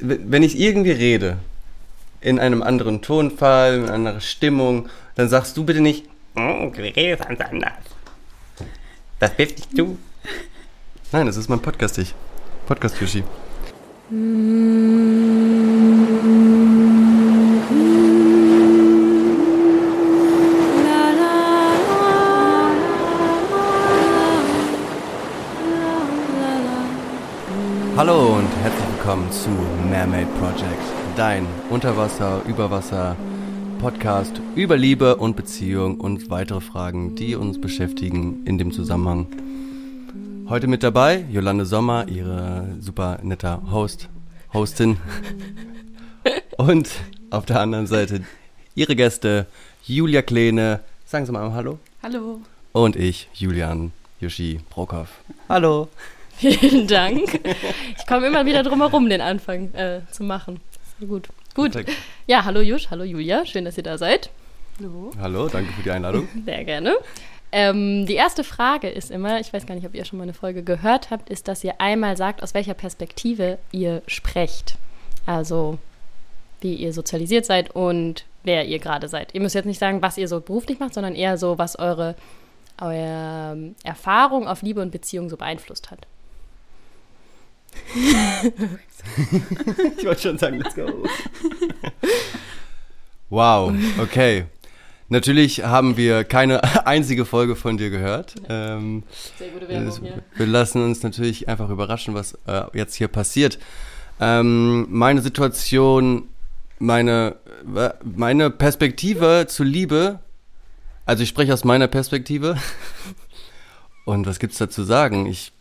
wenn 0.00 0.42
ich 0.42 0.58
irgendwie 0.58 0.92
rede, 0.92 1.38
in 2.20 2.38
einem 2.38 2.62
anderen 2.62 3.02
Tonfall, 3.02 3.74
in 3.74 3.88
einer 3.88 3.94
anderen 3.94 4.20
Stimmung, 4.20 4.88
dann 5.14 5.28
sagst 5.28 5.56
du 5.56 5.64
bitte 5.64 5.80
nicht, 5.80 6.06
oh, 6.36 6.70
du 6.70 6.82
redest 6.82 7.26
ganz 7.26 7.40
anders. 7.40 7.72
Das 9.18 9.34
bist 9.34 9.58
nicht 9.58 9.78
du. 9.78 9.98
Nein, 11.12 11.26
das 11.26 11.36
ist 11.36 11.48
mein 11.48 11.60
Podcast, 11.60 11.98
ich. 11.98 12.14
Podcast 12.66 12.96
willkommen 29.18 29.32
zu 29.32 29.50
Mermaid 29.88 30.28
Project, 30.38 30.80
dein 31.16 31.44
Unterwasser, 31.70 32.42
Überwasser 32.46 33.16
Podcast 33.80 34.40
über 34.54 34.76
Liebe 34.76 35.16
und 35.16 35.34
Beziehung 35.34 35.98
und 35.98 36.30
weitere 36.30 36.60
Fragen, 36.60 37.16
die 37.16 37.34
uns 37.34 37.60
beschäftigen 37.60 38.44
in 38.44 38.58
dem 38.58 38.70
Zusammenhang. 38.70 39.26
Heute 40.48 40.68
mit 40.68 40.84
dabei 40.84 41.24
Jolande 41.30 41.66
Sommer, 41.66 42.06
ihre 42.08 42.76
super 42.80 43.18
netter 43.22 43.60
Host, 43.72 44.08
Hostin. 44.52 44.98
Und 46.56 46.88
auf 47.30 47.44
der 47.44 47.60
anderen 47.60 47.86
Seite 47.86 48.22
ihre 48.74 48.94
Gäste 48.94 49.46
Julia 49.84 50.22
Kleene. 50.22 50.80
Sagen 51.06 51.26
Sie 51.26 51.32
mal 51.32 51.52
Hallo. 51.52 51.78
Hallo. 52.02 52.40
Und 52.72 52.94
ich, 52.96 53.28
Julian 53.34 53.92
Yoshi 54.20 54.60
Brokoff. 54.70 55.08
Hallo. 55.48 55.88
Vielen 56.38 56.86
Dank. 56.86 57.40
Ich 57.98 58.06
komme 58.06 58.28
immer 58.28 58.46
wieder 58.46 58.62
drum 58.62 58.80
herum, 58.80 59.08
den 59.08 59.20
Anfang 59.20 59.74
äh, 59.74 60.02
zu 60.12 60.22
machen. 60.22 60.60
Gut. 61.00 61.28
Gut. 61.54 61.72
Perfekt. 61.72 61.98
Ja, 62.28 62.44
hallo 62.44 62.60
Jusch, 62.60 62.90
hallo 62.90 63.02
Julia. 63.02 63.44
Schön, 63.44 63.64
dass 63.64 63.76
ihr 63.76 63.82
da 63.82 63.98
seid. 63.98 64.30
Hallo. 64.78 65.10
Hallo, 65.20 65.48
danke 65.48 65.72
für 65.72 65.82
die 65.82 65.90
Einladung. 65.90 66.28
Sehr 66.44 66.62
gerne. 66.62 66.96
Ähm, 67.50 68.06
die 68.06 68.14
erste 68.14 68.44
Frage 68.44 68.88
ist 68.88 69.10
immer, 69.10 69.40
ich 69.40 69.52
weiß 69.52 69.66
gar 69.66 69.74
nicht, 69.74 69.86
ob 69.86 69.96
ihr 69.96 70.04
schon 70.04 70.18
mal 70.18 70.24
eine 70.24 70.34
Folge 70.34 70.62
gehört 70.62 71.10
habt, 71.10 71.28
ist, 71.28 71.48
dass 71.48 71.64
ihr 71.64 71.80
einmal 71.80 72.16
sagt, 72.16 72.42
aus 72.42 72.54
welcher 72.54 72.74
Perspektive 72.74 73.58
ihr 73.72 74.02
sprecht. 74.06 74.76
Also, 75.26 75.78
wie 76.60 76.74
ihr 76.74 76.92
sozialisiert 76.92 77.46
seid 77.46 77.74
und 77.74 78.26
wer 78.44 78.66
ihr 78.66 78.78
gerade 78.78 79.08
seid. 79.08 79.34
Ihr 79.34 79.40
müsst 79.40 79.56
jetzt 79.56 79.66
nicht 79.66 79.80
sagen, 79.80 80.02
was 80.02 80.18
ihr 80.18 80.28
so 80.28 80.40
beruflich 80.40 80.78
macht, 80.78 80.94
sondern 80.94 81.16
eher 81.16 81.36
so, 81.36 81.58
was 81.58 81.76
eure, 81.76 82.14
eure 82.80 83.74
Erfahrung 83.82 84.46
auf 84.46 84.62
Liebe 84.62 84.80
und 84.80 84.92
Beziehung 84.92 85.28
so 85.28 85.36
beeinflusst 85.36 85.90
hat 85.90 86.06
ich 89.98 90.04
wollte 90.04 90.20
schon 90.20 90.38
sagen, 90.38 90.58
let's 90.58 90.74
go. 90.74 91.04
Wow, 93.30 93.74
okay. 94.00 94.46
Natürlich 95.10 95.64
haben 95.64 95.96
wir 95.96 96.24
keine 96.24 96.86
einzige 96.86 97.24
Folge 97.24 97.56
von 97.56 97.78
dir 97.78 97.90
gehört. 97.90 98.34
Ähm, 98.48 99.04
Sehr 99.38 99.48
gute 99.48 99.68
Werbung 99.68 100.00
hier. 100.02 100.22
Wir 100.34 100.46
lassen 100.46 100.82
uns 100.82 101.02
natürlich 101.02 101.48
einfach 101.48 101.70
überraschen, 101.70 102.14
was 102.14 102.34
äh, 102.46 102.64
jetzt 102.74 102.94
hier 102.94 103.08
passiert. 103.08 103.58
Ähm, 104.20 104.86
meine 104.90 105.22
Situation, 105.22 106.28
meine, 106.78 107.36
meine 108.04 108.50
Perspektive 108.50 109.46
zu 109.48 109.64
Liebe, 109.64 110.20
also 111.06 111.22
ich 111.22 111.28
spreche 111.30 111.54
aus 111.54 111.64
meiner 111.64 111.88
Perspektive. 111.88 112.58
Und 114.04 114.26
was 114.26 114.38
gibt's 114.38 114.58
da 114.58 114.68
zu 114.68 114.84
sagen? 114.84 115.26
Ich 115.26 115.52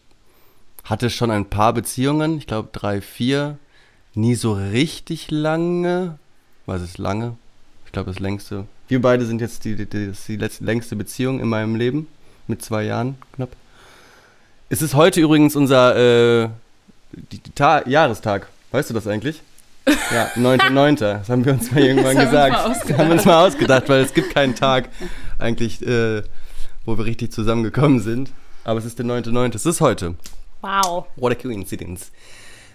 hatte 0.87 1.09
schon 1.09 1.31
ein 1.31 1.45
paar 1.45 1.73
Beziehungen, 1.73 2.37
ich 2.37 2.47
glaube 2.47 2.69
drei, 2.71 3.01
vier, 3.01 3.57
nie 4.13 4.35
so 4.35 4.53
richtig 4.53 5.29
lange. 5.31 6.17
Was 6.65 6.81
ist 6.81 6.97
lange? 6.97 7.35
Ich 7.85 7.91
glaube 7.91 8.09
das 8.11 8.19
längste. 8.19 8.65
Wir 8.87 9.01
beide 9.01 9.25
sind 9.25 9.41
jetzt 9.41 9.65
die, 9.65 9.75
die, 9.75 9.85
die, 9.85 10.11
die 10.11 10.35
letzte, 10.37 10.63
längste 10.63 10.95
Beziehung 10.95 11.41
in 11.41 11.49
meinem 11.49 11.75
Leben, 11.75 12.07
mit 12.47 12.63
zwei 12.63 12.83
Jahren 12.83 13.17
knapp. 13.33 13.49
Es 14.69 14.81
ist 14.81 14.95
heute 14.95 15.19
übrigens 15.19 15.55
unser 15.55 16.43
äh, 16.43 16.49
die, 17.11 17.39
die 17.39 17.89
Jahrestag. 17.91 18.47
Weißt 18.71 18.89
du 18.89 18.93
das 18.93 19.07
eigentlich? 19.07 19.41
Ja, 20.13 20.27
9.9. 20.35 20.99
Das 20.99 21.29
haben 21.29 21.45
wir 21.45 21.53
uns 21.53 21.71
mal 21.71 21.81
irgendwann 21.81 22.15
das 22.15 22.25
gesagt. 22.25 22.55
Haben 22.57 22.73
wir, 22.73 22.97
haben 22.97 23.07
wir 23.07 23.13
uns 23.13 23.25
mal 23.25 23.45
ausgedacht, 23.47 23.87
weil 23.87 24.01
es 24.01 24.13
gibt 24.13 24.33
keinen 24.33 24.53
Tag 24.53 24.89
eigentlich, 25.39 25.81
äh, 25.81 26.23
wo 26.85 26.97
wir 26.97 27.05
richtig 27.05 27.31
zusammengekommen 27.31 28.01
sind. 28.01 28.31
Aber 28.65 28.79
es 28.79 28.85
ist 28.85 28.99
der 28.99 29.05
9.9. 29.05 29.55
Es 29.55 29.65
ist 29.65 29.79
heute. 29.79 30.15
Wow. 30.61 31.07
What 31.15 31.31
a 31.31 31.35
coincidence. 31.35 32.11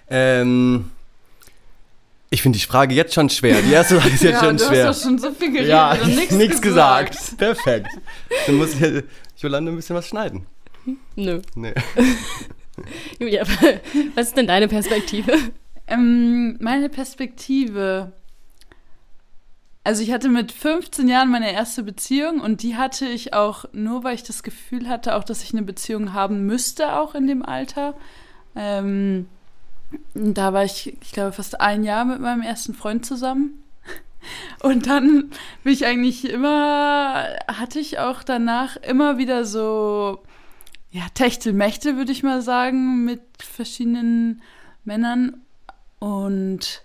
Ähm, 0.08 0.90
ich 2.30 2.42
finde 2.42 2.58
die 2.58 2.64
Frage 2.64 2.94
jetzt 2.94 3.14
schon 3.14 3.28
schwer. 3.28 3.60
Die 3.60 3.72
erste 3.72 4.00
Frage 4.00 4.14
ist 4.14 4.22
jetzt 4.22 4.34
ja, 4.34 4.40
schon 4.40 4.56
du 4.56 4.64
schwer. 4.64 4.82
Du 4.84 4.88
hast 4.88 5.00
doch 5.00 5.08
schon 5.08 5.18
so 5.18 5.32
viel 5.32 5.52
geredet 5.52 5.68
ja, 5.68 5.92
und 5.92 6.16
nichts 6.16 6.62
gesagt. 6.62 7.10
gesagt. 7.10 7.38
Perfekt. 7.38 7.88
Dann 8.46 8.56
muss 8.56 8.74
ich 8.74 9.04
Jolande 9.38 9.72
ein 9.72 9.76
bisschen 9.76 9.96
was 9.96 10.08
schneiden. 10.08 10.46
Nö. 11.14 11.40
Nee. 11.54 11.74
Julia, 13.18 13.44
was 14.14 14.28
ist 14.28 14.36
denn 14.36 14.46
deine 14.46 14.68
Perspektive? 14.68 15.32
Ähm, 15.86 16.56
meine 16.60 16.88
Perspektive. 16.88 18.12
Also 19.84 20.02
ich 20.02 20.12
hatte 20.12 20.28
mit 20.28 20.52
15 20.52 21.08
Jahren 21.08 21.30
meine 21.30 21.52
erste 21.52 21.82
Beziehung 21.82 22.40
und 22.40 22.62
die 22.62 22.76
hatte 22.76 23.06
ich 23.06 23.34
auch 23.34 23.64
nur, 23.72 24.04
weil 24.04 24.14
ich 24.14 24.22
das 24.22 24.44
Gefühl 24.44 24.88
hatte, 24.88 25.16
auch 25.16 25.24
dass 25.24 25.42
ich 25.42 25.52
eine 25.52 25.62
Beziehung 25.62 26.12
haben 26.12 26.46
müsste, 26.46 26.96
auch 26.96 27.16
in 27.16 27.26
dem 27.26 27.44
Alter. 27.44 27.94
Ähm, 28.54 29.26
da 30.14 30.52
war 30.52 30.64
ich, 30.64 30.96
ich 31.02 31.12
glaube, 31.12 31.32
fast 31.32 31.60
ein 31.60 31.82
Jahr 31.82 32.04
mit 32.04 32.20
meinem 32.20 32.42
ersten 32.42 32.74
Freund 32.74 33.04
zusammen. 33.04 33.64
Und 34.62 34.86
dann 34.86 35.30
bin 35.64 35.72
ich 35.72 35.84
eigentlich 35.84 36.28
immer, 36.28 37.26
hatte 37.48 37.80
ich 37.80 37.98
auch 37.98 38.22
danach 38.22 38.76
immer 38.76 39.18
wieder 39.18 39.44
so, 39.44 40.22
ja, 40.92 41.02
Techtelmächte, 41.14 41.96
würde 41.96 42.12
ich 42.12 42.22
mal 42.22 42.40
sagen, 42.40 43.04
mit 43.04 43.22
verschiedenen 43.38 44.42
Männern. 44.84 45.42
Und 45.98 46.82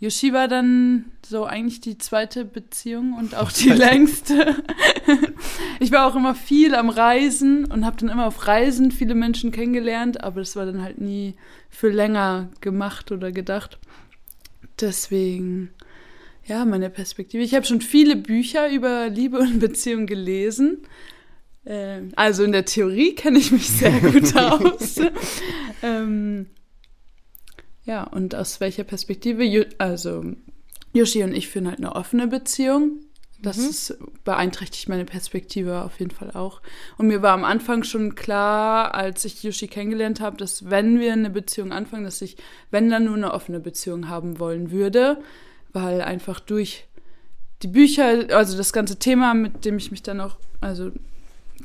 Yoshi 0.00 0.32
war 0.32 0.48
dann 0.48 1.04
so 1.24 1.44
eigentlich 1.44 1.82
die 1.82 1.98
zweite 1.98 2.46
Beziehung 2.46 3.12
und 3.12 3.34
auch 3.34 3.52
die 3.52 3.68
längste. 3.68 4.56
ich 5.80 5.92
war 5.92 6.06
auch 6.06 6.16
immer 6.16 6.34
viel 6.34 6.74
am 6.74 6.88
Reisen 6.88 7.66
und 7.66 7.84
habe 7.84 7.98
dann 7.98 8.08
immer 8.08 8.26
auf 8.26 8.46
Reisen 8.46 8.92
viele 8.92 9.14
Menschen 9.14 9.52
kennengelernt, 9.52 10.24
aber 10.24 10.40
das 10.40 10.56
war 10.56 10.64
dann 10.64 10.82
halt 10.82 11.00
nie 11.02 11.34
für 11.68 11.90
länger 11.90 12.48
gemacht 12.62 13.12
oder 13.12 13.30
gedacht. 13.30 13.78
Deswegen, 14.80 15.68
ja, 16.46 16.64
meine 16.64 16.88
Perspektive. 16.88 17.42
Ich 17.42 17.54
habe 17.54 17.66
schon 17.66 17.82
viele 17.82 18.16
Bücher 18.16 18.70
über 18.70 19.10
Liebe 19.10 19.38
und 19.38 19.58
Beziehung 19.58 20.06
gelesen. 20.06 20.78
Ähm, 21.66 22.12
also 22.16 22.42
in 22.42 22.52
der 22.52 22.64
Theorie 22.64 23.14
kenne 23.14 23.38
ich 23.38 23.52
mich 23.52 23.68
sehr 23.68 24.00
gut 24.00 24.34
aus. 24.34 24.96
ähm, 25.82 26.46
ja, 27.84 28.04
und 28.04 28.34
aus 28.34 28.60
welcher 28.60 28.84
Perspektive? 28.84 29.66
Also, 29.78 30.24
Yoshi 30.92 31.22
und 31.22 31.32
ich 31.32 31.48
führen 31.48 31.68
halt 31.68 31.78
eine 31.78 31.94
offene 31.94 32.26
Beziehung. 32.26 33.00
Das 33.42 33.56
mhm. 33.56 33.68
ist, 33.70 33.98
beeinträchtigt 34.24 34.88
meine 34.88 35.06
Perspektive 35.06 35.82
auf 35.82 35.98
jeden 35.98 36.10
Fall 36.10 36.32
auch. 36.32 36.60
Und 36.98 37.06
mir 37.06 37.22
war 37.22 37.32
am 37.32 37.44
Anfang 37.44 37.84
schon 37.84 38.14
klar, 38.14 38.94
als 38.94 39.24
ich 39.24 39.42
Yoshi 39.42 39.66
kennengelernt 39.66 40.20
habe, 40.20 40.36
dass 40.36 40.68
wenn 40.68 41.00
wir 41.00 41.12
eine 41.12 41.30
Beziehung 41.30 41.72
anfangen, 41.72 42.04
dass 42.04 42.20
ich, 42.20 42.36
wenn 42.70 42.90
dann 42.90 43.04
nur 43.04 43.16
eine 43.16 43.32
offene 43.32 43.60
Beziehung 43.60 44.08
haben 44.08 44.38
wollen 44.38 44.70
würde, 44.70 45.22
weil 45.72 46.02
einfach 46.02 46.40
durch 46.40 46.86
die 47.62 47.68
Bücher, 47.68 48.26
also 48.36 48.56
das 48.56 48.72
ganze 48.72 48.98
Thema, 48.98 49.32
mit 49.34 49.64
dem 49.64 49.78
ich 49.78 49.90
mich 49.90 50.02
dann 50.02 50.20
auch, 50.20 50.36
also 50.60 50.90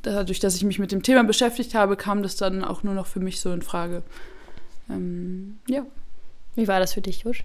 dadurch, 0.02 0.40
dass 0.40 0.56
ich 0.56 0.64
mich 0.64 0.80
mit 0.80 0.92
dem 0.92 1.04
Thema 1.04 1.24
beschäftigt 1.24 1.76
habe, 1.76 1.98
kam 1.98 2.24
das 2.24 2.38
dann 2.38 2.64
auch 2.64 2.84
nur 2.84 2.94
noch 2.94 3.08
für 3.08 3.20
mich 3.20 3.42
so 3.42 3.52
in 3.52 3.62
Frage. 3.62 4.04
Ähm, 4.90 5.58
ja. 5.68 5.86
Wie 6.56 6.68
war 6.68 6.80
das 6.80 6.94
für 6.94 7.02
dich, 7.02 7.24
Jusch? 7.24 7.44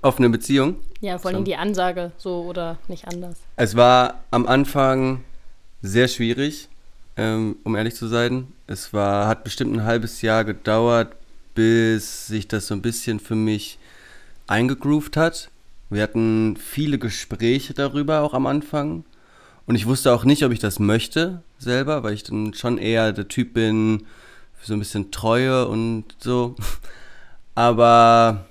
Offene 0.00 0.30
Beziehung? 0.30 0.76
Ja, 1.00 1.18
vor 1.18 1.30
allem 1.30 1.40
so. 1.40 1.44
die 1.44 1.56
Ansage, 1.56 2.12
so 2.16 2.42
oder 2.42 2.78
nicht 2.88 3.06
anders. 3.06 3.36
Es 3.56 3.76
war 3.76 4.24
am 4.30 4.46
Anfang 4.46 5.22
sehr 5.82 6.08
schwierig, 6.08 6.68
ähm, 7.16 7.56
um 7.64 7.76
ehrlich 7.76 7.94
zu 7.94 8.08
sein. 8.08 8.48
Es 8.66 8.92
war, 8.92 9.28
hat 9.28 9.44
bestimmt 9.44 9.76
ein 9.76 9.84
halbes 9.84 10.22
Jahr 10.22 10.44
gedauert, 10.44 11.14
bis 11.54 12.26
sich 12.26 12.48
das 12.48 12.66
so 12.66 12.74
ein 12.74 12.82
bisschen 12.82 13.20
für 13.20 13.34
mich 13.34 13.78
eingegroovt 14.46 15.16
hat. 15.16 15.50
Wir 15.90 16.02
hatten 16.02 16.56
viele 16.56 16.98
Gespräche 16.98 17.74
darüber 17.74 18.22
auch 18.22 18.32
am 18.32 18.46
Anfang. 18.46 19.04
Und 19.66 19.76
ich 19.76 19.86
wusste 19.86 20.12
auch 20.12 20.24
nicht, 20.24 20.44
ob 20.44 20.52
ich 20.52 20.58
das 20.58 20.78
möchte 20.78 21.42
selber, 21.58 22.02
weil 22.02 22.14
ich 22.14 22.24
dann 22.24 22.54
schon 22.54 22.78
eher 22.78 23.12
der 23.12 23.28
Typ 23.28 23.54
bin 23.54 24.06
für 24.54 24.66
so 24.66 24.72
ein 24.72 24.78
bisschen 24.78 25.10
Treue 25.10 25.68
und 25.68 26.04
so. 26.18 26.56
Aber 27.54 28.46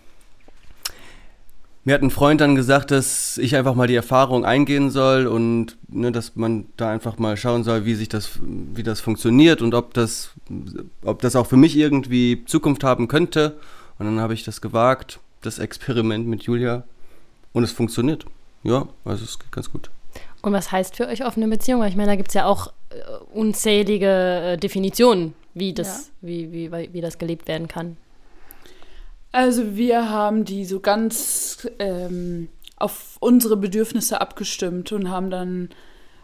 mir 1.83 1.95
hat 1.95 2.03
ein 2.03 2.12
Freund 2.12 2.42
dann 2.42 2.56
gesagt, 2.56 2.92
dass 2.92 3.38
ich 3.39 3.56
einfach 3.56 3.74
mal 3.74 3.88
die 3.88 3.95
Erfahrung 3.95 4.45
eingehen 4.45 4.92
soll 4.92 5.25
und 5.25 5.77
ne, 5.88 6.12
dass 6.12 6.36
man 6.36 6.65
da 6.77 6.92
einfach 6.92 7.18
mal 7.18 7.38
schauen 7.38 7.63
soll, 7.63 7.86
wie 7.86 7.95
sich 7.95 8.07
das, 8.07 8.39
wie 8.42 8.83
das 8.83 9.01
funktioniert 9.01 9.62
und 9.62 9.74
ob 9.74 9.94
das, 9.95 10.31
ob 11.03 11.21
das 11.21 11.36
auch 11.36 11.48
für 11.48 11.57
mich 11.57 11.75
irgendwie 11.75 12.45
Zukunft 12.45 12.83
haben 12.83 13.07
könnte. 13.07 13.57
Und 13.98 14.06
dann 14.06 14.19
habe 14.19 14.33
ich 14.33 14.44
das 14.44 14.62
gewagt, 14.62 15.19
das 15.42 15.57
Experiment 15.57 16.27
mit 16.27 16.44
Julia 16.44 16.83
und 17.54 17.63
es 17.63 17.71
funktioniert. 17.71 18.25
Ja, 18.63 18.88
also 19.04 19.24
es 19.24 19.39
geht 19.39 19.51
ganz 19.51 19.71
gut. 19.71 19.89
Und 20.44 20.54
was 20.54 20.71
heißt 20.71 20.95
für 20.95 21.07
euch 21.07 21.25
offene 21.25 21.47
Beziehung? 21.47 21.81
Weil 21.81 21.89
ich 21.89 21.95
meine, 21.95 22.12
da 22.12 22.15
gibt 22.15 22.30
es 22.30 22.33
ja 22.36 22.45
auch 22.45 22.68
äh, 22.89 22.95
unzählige 23.33 24.54
äh, 24.54 24.57
Definitionen, 24.57 25.33
wie 25.54 25.74
das, 25.74 26.12
ja. 26.21 26.27
wie, 26.27 26.51
wie, 26.51 26.94
wie 26.94 27.01
das 27.01 27.18
gelebt 27.18 27.47
werden 27.47 27.68
kann. 27.68 27.97
Also 29.31 29.75
wir 29.75 30.10
haben 30.10 30.45
die 30.45 30.66
so 30.66 30.80
ganz 30.80 31.68
ähm, 31.80 32.50
auf 32.78 33.18
unsere 33.19 33.57
Bedürfnisse 33.57 34.19
abgestimmt 34.19 34.92
und 34.92 35.10
haben 35.10 35.30
dann 35.30 35.69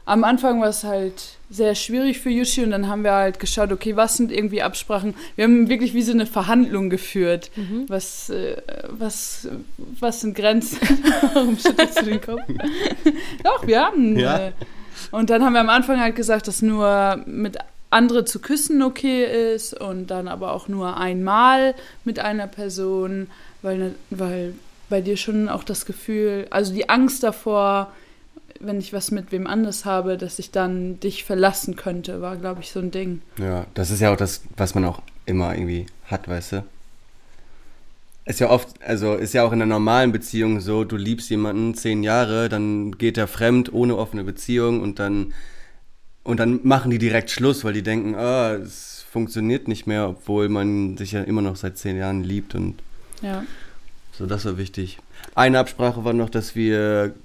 am 0.08 0.24
Anfang 0.24 0.62
war 0.62 0.70
es 0.70 0.86
halt 0.86 1.38
sehr 1.50 1.76
schwierig 1.76 2.20
für 2.20 2.30
Yushi 2.30 2.64
und 2.64 2.72
dann 2.72 2.88
haben 2.88 3.04
wir 3.04 3.12
halt 3.12 3.40
geschaut, 3.40 3.74
okay, 3.74 3.98
was 3.98 4.16
sind 4.16 4.32
irgendwie 4.32 4.62
Absprachen. 4.62 5.14
Wir 5.36 5.44
haben 5.44 5.68
wirklich 5.68 5.94
wie 5.94 6.02
so 6.02 6.14
eine 6.14 6.26
Verhandlung 6.26 6.90
geführt. 6.90 7.52
Mhm. 7.58 7.86
Was, 7.90 8.30
äh, 8.30 8.56
was, 8.88 9.50
was 9.78 10.22
sind 10.22 10.34
Grenzen? 10.34 10.80
Warum 11.34 11.58
schüttelst 11.60 12.02
du 12.02 12.06
den 12.06 12.22
Kopf? 12.22 12.40
Doch, 13.44 13.68
wir 13.68 13.82
haben. 13.82 14.18
Ja. 14.18 14.48
Äh, 14.48 14.52
und 15.12 15.30
dann 15.30 15.44
haben 15.44 15.54
wir 15.54 15.60
am 15.60 15.70
Anfang 15.70 16.00
halt 16.00 16.16
gesagt, 16.16 16.48
dass 16.48 16.62
nur 16.62 17.22
mit 17.26 17.58
andere 17.98 18.24
zu 18.24 18.40
küssen 18.40 18.82
okay 18.84 19.54
ist 19.56 19.74
und 19.74 20.08
dann 20.08 20.28
aber 20.28 20.54
auch 20.54 20.68
nur 20.68 20.98
einmal 20.98 21.74
mit 22.06 22.20
einer 22.20 22.48
Person, 22.48 23.28
weil, 23.62 23.96
weil 24.12 24.54
bei 24.88 25.02
dir 25.02 25.18
schon 25.18 25.50
auch 25.50 25.64
das 25.64 25.86
Gefühl, 25.86 26.48
also 26.52 26.74
die 26.74 26.90
Angst 26.90 27.24
davor, 27.24 27.92
wenn 28.60 28.80
ich 28.80 28.94
was 28.94 29.12
mit 29.12 29.32
wem 29.32 29.48
anders 29.48 29.86
habe, 29.86 30.18
dass 30.18 30.40
ich 30.40 30.52
dann 30.52 31.00
dich 31.00 31.24
verlassen 31.24 31.76
könnte, 31.76 32.22
war, 32.22 32.38
glaube 32.38 32.62
ich, 32.62 32.72
so 32.72 32.80
ein 32.80 32.92
Ding. 32.92 33.22
Ja, 33.38 33.66
das 33.74 33.92
ist 33.92 34.00
ja 34.00 34.14
auch 34.14 34.18
das, 34.18 34.42
was 34.56 34.76
man 34.76 34.86
auch 34.86 35.02
immer 35.26 35.54
irgendwie 35.56 35.88
hat, 36.06 36.28
weißt 36.28 36.54
du? 36.54 36.64
Ist 38.26 38.40
ja 38.40 38.50
oft, 38.50 38.70
also 38.82 39.16
ist 39.16 39.34
ja 39.34 39.44
auch 39.44 39.54
in 39.54 39.62
einer 39.62 39.74
normalen 39.74 40.12
Beziehung 40.12 40.60
so, 40.60 40.84
du 40.84 40.98
liebst 40.98 41.30
jemanden 41.30 41.76
zehn 41.76 42.04
Jahre, 42.04 42.50
dann 42.50 42.98
geht 42.98 43.18
er 43.18 43.28
fremd 43.28 43.72
ohne 43.72 43.96
offene 43.98 44.24
Beziehung 44.24 44.82
und 44.82 45.00
dann 45.00 45.34
und 46.28 46.42
dann 46.42 46.60
machen 46.64 46.92
die 46.92 46.98
direkt 46.98 47.32
Schluss, 47.32 47.64
weil 47.64 47.72
die 47.72 47.84
denken, 47.84 48.14
ah, 48.16 48.52
es 48.52 49.06
funktioniert 49.10 49.70
nicht 49.70 49.88
mehr, 49.88 50.10
obwohl 50.10 50.50
man 50.50 50.98
sich 50.98 51.14
ja 51.14 51.22
immer 51.22 51.42
noch 51.42 51.56
seit 51.56 51.78
zehn 51.78 51.96
Jahren 51.96 52.22
liebt 52.22 52.54
und 52.54 52.76
ja. 53.22 53.46
so, 54.12 54.26
das 54.26 54.44
war 54.44 54.58
wichtig. 54.58 55.00
Eine 55.36 55.58
Absprache 55.60 56.04
war 56.04 56.12
noch, 56.12 56.30
dass 56.30 56.54
wir 56.54 57.16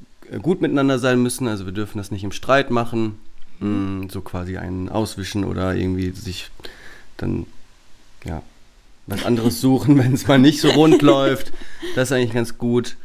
gut 0.41 0.63
miteinander 0.63 1.01
sein 1.01 1.21
müssen, 1.21 1.49
also 1.49 1.67
wir 1.67 1.73
dürfen 1.73 1.99
das 1.99 2.13
nicht 2.13 2.23
im 2.23 2.31
Streit 2.31 2.71
machen, 2.71 3.19
mhm. 3.59 4.09
so 4.09 4.21
quasi 4.21 4.57
einen 4.57 4.89
auswischen 4.89 5.45
oder 5.45 5.75
irgendwie 5.75 6.13
sich 6.13 6.51
dann, 7.17 7.47
ja, 8.25 8.41
was 9.09 9.25
anderes 9.25 9.61
suchen, 9.61 9.99
wenn 10.03 10.15
es 10.15 10.29
mal 10.29 10.39
nicht 10.39 10.61
so 10.61 10.71
rund 10.71 11.03
läuft. 11.03 11.53
Das 11.97 12.11
ist 12.11 12.13
eigentlich 12.13 12.35
ganz 12.35 12.57
gut. 12.57 12.97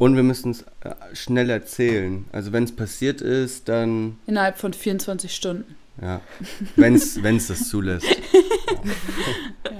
Und 0.00 0.16
wir 0.16 0.22
müssen 0.22 0.52
es 0.52 0.62
äh, 0.80 0.94
schnell 1.12 1.50
erzählen. 1.50 2.24
Also 2.32 2.52
wenn 2.52 2.64
es 2.64 2.74
passiert 2.74 3.20
ist, 3.20 3.68
dann. 3.68 4.16
Innerhalb 4.26 4.56
von 4.56 4.72
24 4.72 5.34
Stunden. 5.36 5.76
Ja, 6.00 6.22
wenn 6.76 6.94
es 6.94 7.46
das 7.48 7.68
zulässt. 7.68 8.06
ja. 9.66 9.70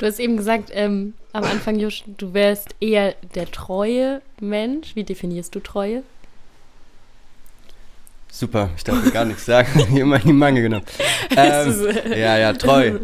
Du 0.00 0.06
hast 0.06 0.18
eben 0.18 0.36
gesagt, 0.36 0.70
ähm, 0.72 1.14
am 1.32 1.44
Anfang, 1.44 1.78
Josh, 1.78 2.02
du 2.18 2.34
wärst 2.34 2.74
eher 2.80 3.14
der 3.36 3.48
treue 3.52 4.20
Mensch. 4.40 4.96
Wie 4.96 5.04
definierst 5.04 5.54
du 5.54 5.60
Treue? 5.60 6.02
Super, 8.32 8.70
ich 8.76 8.82
darf 8.82 9.12
gar 9.12 9.26
nichts 9.26 9.44
sagen. 9.44 9.86
Hier 9.90 10.02
immer 10.02 10.16
in 10.16 10.26
die 10.26 10.32
Mangel 10.32 10.64
genommen. 10.64 10.86
Ähm, 11.34 11.88
ja, 12.10 12.36
ja, 12.36 12.52
treu. 12.52 12.98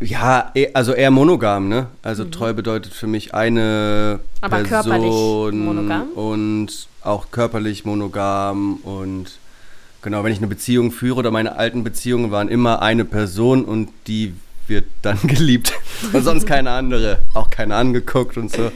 Ja, 0.00 0.50
eh, 0.54 0.70
also 0.72 0.92
eher 0.92 1.10
monogam, 1.10 1.68
ne? 1.68 1.88
Also 2.02 2.24
mhm. 2.24 2.32
treu 2.32 2.52
bedeutet 2.54 2.94
für 2.94 3.06
mich 3.06 3.34
eine 3.34 4.20
Aber 4.40 4.62
Person 4.62 4.70
körperlich 4.70 5.66
monogam? 5.66 6.08
und 6.14 6.88
auch 7.02 7.30
körperlich 7.30 7.84
monogam 7.84 8.76
und 8.76 9.32
genau, 10.00 10.24
wenn 10.24 10.32
ich 10.32 10.38
eine 10.38 10.46
Beziehung 10.46 10.90
führe 10.90 11.18
oder 11.18 11.30
meine 11.30 11.56
alten 11.56 11.84
Beziehungen 11.84 12.30
waren 12.30 12.48
immer 12.48 12.80
eine 12.80 13.04
Person 13.04 13.64
und 13.64 13.90
die 14.06 14.34
wird 14.66 14.86
dann 15.02 15.18
geliebt 15.24 15.74
und 16.12 16.24
sonst 16.24 16.46
keine 16.46 16.70
andere, 16.70 17.18
auch 17.34 17.50
keine 17.50 17.76
angeguckt 17.76 18.38
und 18.38 18.50
so. 18.50 18.72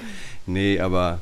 Nee, 0.46 0.78
aber 0.78 1.20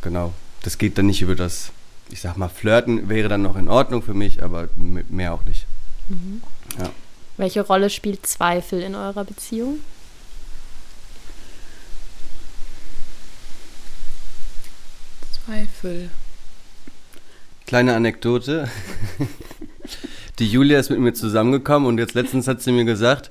genau, 0.00 0.32
das 0.62 0.78
geht 0.78 0.96
dann 0.96 1.06
nicht 1.06 1.20
über 1.20 1.34
das, 1.34 1.70
ich 2.10 2.20
sag 2.22 2.38
mal, 2.38 2.48
Flirten 2.48 3.10
wäre 3.10 3.28
dann 3.28 3.42
noch 3.42 3.56
in 3.56 3.68
Ordnung 3.68 4.02
für 4.02 4.14
mich, 4.14 4.42
aber 4.42 4.68
mehr 5.10 5.34
auch 5.34 5.44
nicht. 5.44 5.66
Mhm. 6.08 6.40
Ja. 6.78 6.90
Welche 7.38 7.60
Rolle 7.60 7.88
spielt 7.88 8.26
Zweifel 8.26 8.82
in 8.82 8.96
eurer 8.96 9.24
Beziehung? 9.24 9.78
Zweifel. 15.46 16.10
Kleine 17.66 17.94
Anekdote. 17.94 18.68
Die 20.40 20.48
Julia 20.48 20.80
ist 20.80 20.90
mit 20.90 20.98
mir 20.98 21.14
zusammengekommen 21.14 21.88
und 21.88 21.98
jetzt 21.98 22.14
letztens 22.14 22.48
hat 22.48 22.60
sie 22.60 22.72
mir 22.72 22.84
gesagt, 22.84 23.30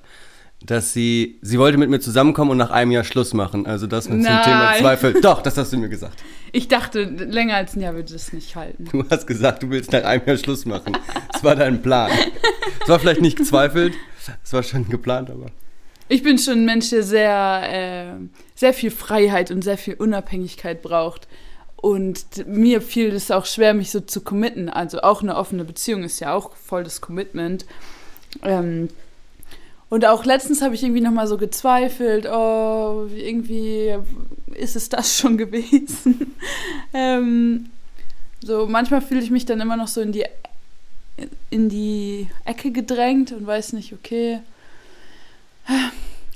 dass 0.62 0.94
sie, 0.94 1.38
sie 1.42 1.60
wollte 1.60 1.78
mit 1.78 1.90
mir 1.90 2.00
zusammenkommen 2.00 2.52
und 2.52 2.58
nach 2.58 2.72
einem 2.72 2.92
Jahr 2.92 3.04
Schluss 3.04 3.34
machen. 3.34 3.66
Also 3.66 3.88
das 3.88 4.08
mit 4.08 4.20
Nein. 4.20 4.44
zum 4.44 4.44
Thema 4.44 4.74
Zweifel. 4.80 5.22
Doch, 5.22 5.42
das 5.42 5.58
hast 5.58 5.74
du 5.74 5.78
mir 5.78 5.90
gesagt. 5.90 6.24
Ich 6.58 6.68
dachte, 6.68 7.04
länger 7.04 7.56
als 7.56 7.76
ein 7.76 7.82
Jahr 7.82 7.94
würde 7.94 8.12
das 8.12 8.34
nicht 8.34 8.56
halten. 8.56 8.86
Du 8.92 9.08
hast 9.12 9.28
gesagt, 9.28 9.62
du 9.62 9.70
willst 9.70 9.92
nach 9.92 10.04
einem 10.04 10.26
Jahr 10.26 10.38
Schluss 10.38 10.66
machen. 10.66 10.98
Das 11.32 11.44
war 11.44 11.56
dein 11.56 11.84
Plan. 11.84 12.10
Es 12.82 12.90
war 12.90 12.98
vielleicht 12.98 13.22
nicht 13.22 13.38
gezweifelt, 13.38 13.94
es 14.44 14.54
war 14.54 14.64
schon 14.64 14.90
geplant, 14.90 15.30
aber. 15.30 15.52
Ich 16.10 16.24
bin 16.24 16.40
schon 16.40 16.56
ein 16.56 16.66
Mensch, 16.66 16.90
der 16.90 17.04
sehr, 17.04 18.18
äh, 18.18 18.26
sehr 18.56 18.74
viel 18.74 18.90
Freiheit 18.90 19.52
und 19.52 19.64
sehr 19.64 19.78
viel 19.78 19.94
Unabhängigkeit 19.94 20.82
braucht. 20.82 21.28
Und 21.76 22.26
mir 22.48 22.82
fiel 22.82 23.14
es 23.14 23.30
auch 23.30 23.46
schwer, 23.46 23.76
mich 23.76 23.92
so 23.92 24.00
zu 24.00 24.22
committen. 24.22 24.68
Also 24.68 25.02
auch 25.02 25.22
eine 25.22 25.36
offene 25.36 25.64
Beziehung 25.64 26.04
ist 26.04 26.20
ja 26.20 26.34
auch 26.34 26.56
voll 26.56 26.84
das 26.84 27.02
Commitment. 27.02 27.68
Ähm, 28.42 28.90
und 29.90 30.06
auch 30.06 30.26
letztens 30.26 30.62
habe 30.62 30.76
ich 30.76 30.84
irgendwie 30.84 31.02
nochmal 31.02 31.28
so 31.28 31.38
gezweifelt, 31.38 32.26
oh, 32.26 33.08
irgendwie 33.16 33.96
ist 34.54 34.76
es 34.76 34.90
das 34.90 35.18
schon 35.18 35.38
gewesen. 35.38 36.36
ähm, 36.94 37.70
so 38.44 38.68
manchmal 38.68 39.02
fühle 39.02 39.22
ich 39.22 39.32
mich 39.32 39.46
dann 39.46 39.62
immer 39.62 39.78
noch 39.78 39.88
so 39.88 40.02
in 40.02 40.12
die, 40.12 40.26
in 41.50 41.70
die 41.70 42.28
Ecke 42.44 42.72
gedrängt 42.72 43.32
und 43.32 43.48
weiß 43.48 43.74
nicht, 43.74 43.94
okay. 43.94 44.42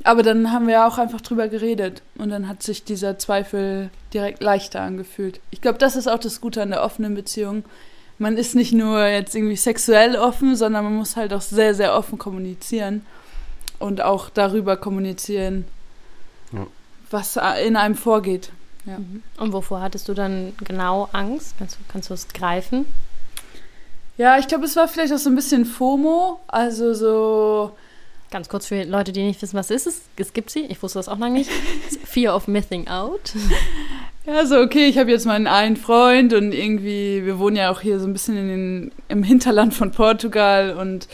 Aber 0.03 0.23
dann 0.23 0.51
haben 0.51 0.67
wir 0.67 0.75
ja 0.75 0.87
auch 0.87 0.97
einfach 0.97 1.21
drüber 1.21 1.49
geredet 1.49 2.01
und 2.17 2.29
dann 2.29 2.47
hat 2.47 2.63
sich 2.63 2.85
dieser 2.85 3.19
Zweifel 3.19 3.89
direkt 4.13 4.41
leichter 4.41 4.81
angefühlt. 4.81 5.41
Ich 5.51 5.61
glaube, 5.61 5.77
das 5.77 5.97
ist 5.97 6.07
auch 6.07 6.19
das 6.19 6.39
Gute 6.39 6.61
an 6.61 6.69
der 6.69 6.83
offenen 6.83 7.15
Beziehung. 7.15 7.65
Man 8.17 8.37
ist 8.37 8.55
nicht 8.55 8.71
nur 8.71 9.05
jetzt 9.07 9.35
irgendwie 9.35 9.57
sexuell 9.57 10.15
offen, 10.15 10.55
sondern 10.55 10.85
man 10.85 10.95
muss 10.95 11.17
halt 11.17 11.33
auch 11.33 11.41
sehr, 11.41 11.75
sehr 11.75 11.95
offen 11.95 12.17
kommunizieren 12.17 13.05
und 13.81 14.01
auch 14.01 14.29
darüber 14.29 14.77
kommunizieren, 14.77 15.65
ja. 16.51 16.67
was 17.09 17.37
in 17.65 17.75
einem 17.75 17.95
vorgeht. 17.95 18.51
Ja. 18.85 18.99
Mhm. 18.99 19.23
Und 19.37 19.53
wovor 19.53 19.81
hattest 19.81 20.07
du 20.07 20.13
dann 20.13 20.53
genau 20.63 21.09
Angst? 21.11 21.55
Kannst, 21.57 21.77
kannst 21.87 22.09
du 22.09 22.13
es 22.13 22.27
greifen? 22.29 22.85
Ja, 24.17 24.37
ich 24.37 24.47
glaube, 24.47 24.65
es 24.65 24.75
war 24.75 24.87
vielleicht 24.87 25.13
auch 25.13 25.17
so 25.17 25.29
ein 25.29 25.35
bisschen 25.35 25.65
FOMO, 25.65 26.39
also 26.47 26.93
so. 26.93 27.71
Ganz 28.29 28.47
kurz 28.47 28.65
für 28.65 28.83
Leute, 28.83 29.11
die 29.11 29.23
nicht 29.23 29.41
wissen, 29.41 29.57
was 29.57 29.69
ist 29.71 29.87
es? 29.87 30.03
Es 30.15 30.31
gibt 30.31 30.51
sie, 30.51 30.61
ich 30.61 30.81
wusste 30.81 30.99
das 30.99 31.09
auch 31.09 31.17
lange 31.17 31.39
nicht. 31.39 31.51
Fear 32.05 32.33
of 32.33 32.47
Missing 32.47 32.87
Out. 32.87 33.33
Ja, 34.23 34.45
so, 34.45 34.59
okay, 34.59 34.85
ich 34.85 34.99
habe 34.99 35.09
jetzt 35.09 35.25
meinen 35.25 35.47
einen 35.47 35.75
Freund 35.75 36.33
und 36.33 36.51
irgendwie, 36.51 37.25
wir 37.25 37.39
wohnen 37.39 37.55
ja 37.55 37.71
auch 37.71 37.81
hier 37.81 37.99
so 37.99 38.05
ein 38.05 38.13
bisschen 38.13 38.37
in 38.37 38.47
den, 38.49 38.91
im 39.07 39.23
Hinterland 39.23 39.73
von 39.73 39.91
Portugal 39.91 40.77
und 40.77 41.07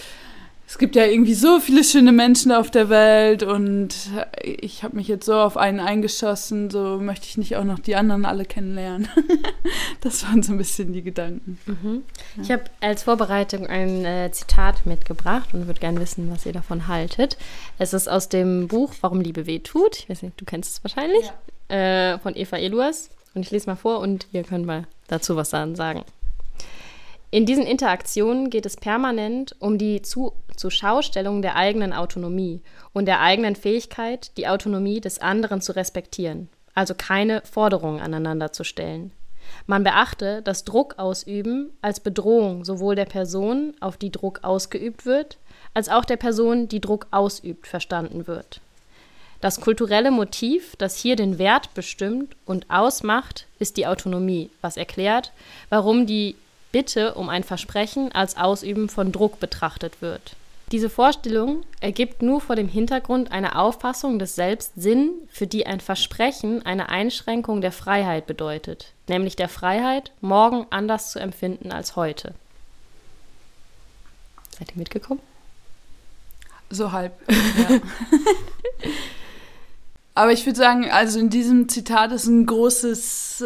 es 0.67 0.77
gibt 0.77 0.97
ja 0.97 1.05
irgendwie 1.05 1.33
so 1.33 1.61
viele 1.61 1.81
schöne 1.81 2.11
Menschen 2.11 2.51
auf 2.51 2.69
der 2.69 2.89
Welt 2.89 3.41
und 3.41 3.95
ich 4.43 4.83
habe 4.83 4.97
mich 4.97 5.07
jetzt 5.07 5.25
so 5.25 5.33
auf 5.35 5.55
einen 5.55 5.79
eingeschossen, 5.79 6.69
so 6.69 6.99
möchte 6.99 7.25
ich 7.25 7.37
nicht 7.37 7.55
auch 7.55 7.63
noch 7.63 7.79
die 7.79 7.95
anderen 7.95 8.25
alle 8.25 8.43
kennenlernen. 8.43 9.07
das 10.01 10.23
waren 10.23 10.43
so 10.43 10.51
ein 10.51 10.57
bisschen 10.57 10.91
die 10.91 11.03
Gedanken. 11.03 11.57
Mhm. 11.65 12.03
Ja. 12.35 12.43
Ich 12.43 12.51
habe 12.51 12.63
als 12.81 13.03
Vorbereitung 13.03 13.65
ein 13.65 14.03
äh, 14.03 14.29
Zitat 14.33 14.85
mitgebracht 14.85 15.53
und 15.53 15.67
würde 15.67 15.79
gerne 15.79 16.01
wissen, 16.01 16.29
was 16.29 16.45
ihr 16.45 16.53
davon 16.53 16.89
haltet. 16.89 17.37
Es 17.79 17.93
ist 17.93 18.09
aus 18.09 18.27
dem 18.27 18.67
Buch 18.67 18.93
Warum 18.99 19.21
Liebe 19.21 19.45
weh 19.45 19.59
tut. 19.59 19.99
Ich 19.99 20.09
weiß 20.09 20.21
nicht, 20.21 20.39
du 20.39 20.43
kennst 20.43 20.73
es 20.73 20.83
wahrscheinlich. 20.83 21.31
Ja. 21.69 22.13
Äh, 22.13 22.19
von 22.19 22.35
Eva 22.35 22.57
Eluas. 22.57 23.09
Und 23.33 23.43
ich 23.43 23.51
lese 23.51 23.69
mal 23.69 23.77
vor 23.77 23.99
und 23.99 24.27
ihr 24.33 24.43
könnt 24.43 24.65
mal 24.65 24.85
dazu 25.07 25.37
was 25.37 25.51
sagen. 25.51 26.03
In 27.29 27.45
diesen 27.45 27.65
Interaktionen 27.65 28.49
geht 28.49 28.65
es 28.65 28.77
permanent 28.77 29.55
um 29.59 29.77
die 29.77 30.01
Zu 30.01 30.33
Zuschaustellung 30.55 31.41
der 31.41 31.55
eigenen 31.55 31.93
Autonomie 31.93 32.61
und 32.93 33.05
der 33.05 33.21
eigenen 33.21 33.55
Fähigkeit, 33.55 34.35
die 34.37 34.47
Autonomie 34.47 34.99
des 35.01 35.19
anderen 35.19 35.61
zu 35.61 35.75
respektieren, 35.75 36.49
also 36.73 36.95
keine 36.95 37.41
Forderungen 37.41 38.01
aneinander 38.01 38.51
zu 38.51 38.63
stellen. 38.63 39.11
Man 39.65 39.83
beachte, 39.83 40.41
dass 40.41 40.63
Druck 40.63 40.95
ausüben 40.97 41.69
als 41.81 41.99
Bedrohung 41.99 42.65
sowohl 42.65 42.95
der 42.95 43.05
Person, 43.05 43.75
auf 43.79 43.97
die 43.97 44.11
Druck 44.11 44.39
ausgeübt 44.43 45.05
wird, 45.05 45.37
als 45.73 45.89
auch 45.89 46.05
der 46.05 46.17
Person, 46.17 46.67
die 46.67 46.81
Druck 46.81 47.07
ausübt, 47.11 47.67
verstanden 47.67 48.27
wird. 48.27 48.61
Das 49.39 49.61
kulturelle 49.61 50.09
Motiv, 50.09 50.75
das 50.77 50.97
hier 50.97 51.15
den 51.15 51.37
Wert 51.37 51.73
bestimmt 51.75 52.35
und 52.45 52.69
ausmacht, 52.71 53.45
ist 53.59 53.77
die 53.77 53.85
Autonomie, 53.85 54.49
was 54.61 54.75
erklärt, 54.75 55.31
warum 55.69 56.07
die 56.07 56.35
Bitte 56.77 57.15
um 57.15 57.27
ein 57.27 57.43
Versprechen 57.43 58.11
als 58.11 58.37
Ausüben 58.37 58.87
von 58.87 59.11
Druck 59.11 59.39
betrachtet 59.39 59.99
wird. 59.99 60.35
Diese 60.71 60.91
Vorstellung 60.91 61.63
ergibt 61.79 62.21
nur 62.21 62.39
vor 62.39 62.55
dem 62.55 62.67
Hintergrund 62.67 63.31
einer 63.31 63.57
Auffassung 63.57 64.19
des 64.19 64.35
Selbst 64.35 64.73
Sinn, 64.75 65.09
für 65.31 65.47
die 65.47 65.65
ein 65.65 65.79
Versprechen 65.79 66.63
eine 66.67 66.89
Einschränkung 66.89 67.61
der 67.61 67.71
Freiheit 67.71 68.27
bedeutet, 68.27 68.93
nämlich 69.07 69.35
der 69.35 69.49
Freiheit, 69.49 70.11
morgen 70.21 70.67
anders 70.69 71.09
zu 71.09 71.17
empfinden 71.17 71.71
als 71.71 71.95
heute. 71.95 72.35
Seid 74.59 74.69
ihr 74.73 74.77
mitgekommen? 74.77 75.21
So 76.69 76.91
halb. 76.91 77.13
Ja. 77.27 77.79
Aber 80.13 80.31
ich 80.31 80.45
würde 80.45 80.59
sagen, 80.59 80.91
also 80.91 81.17
in 81.17 81.31
diesem 81.31 81.69
Zitat 81.69 82.11
ist 82.11 82.27
ein 82.27 82.45
großes 82.45 83.45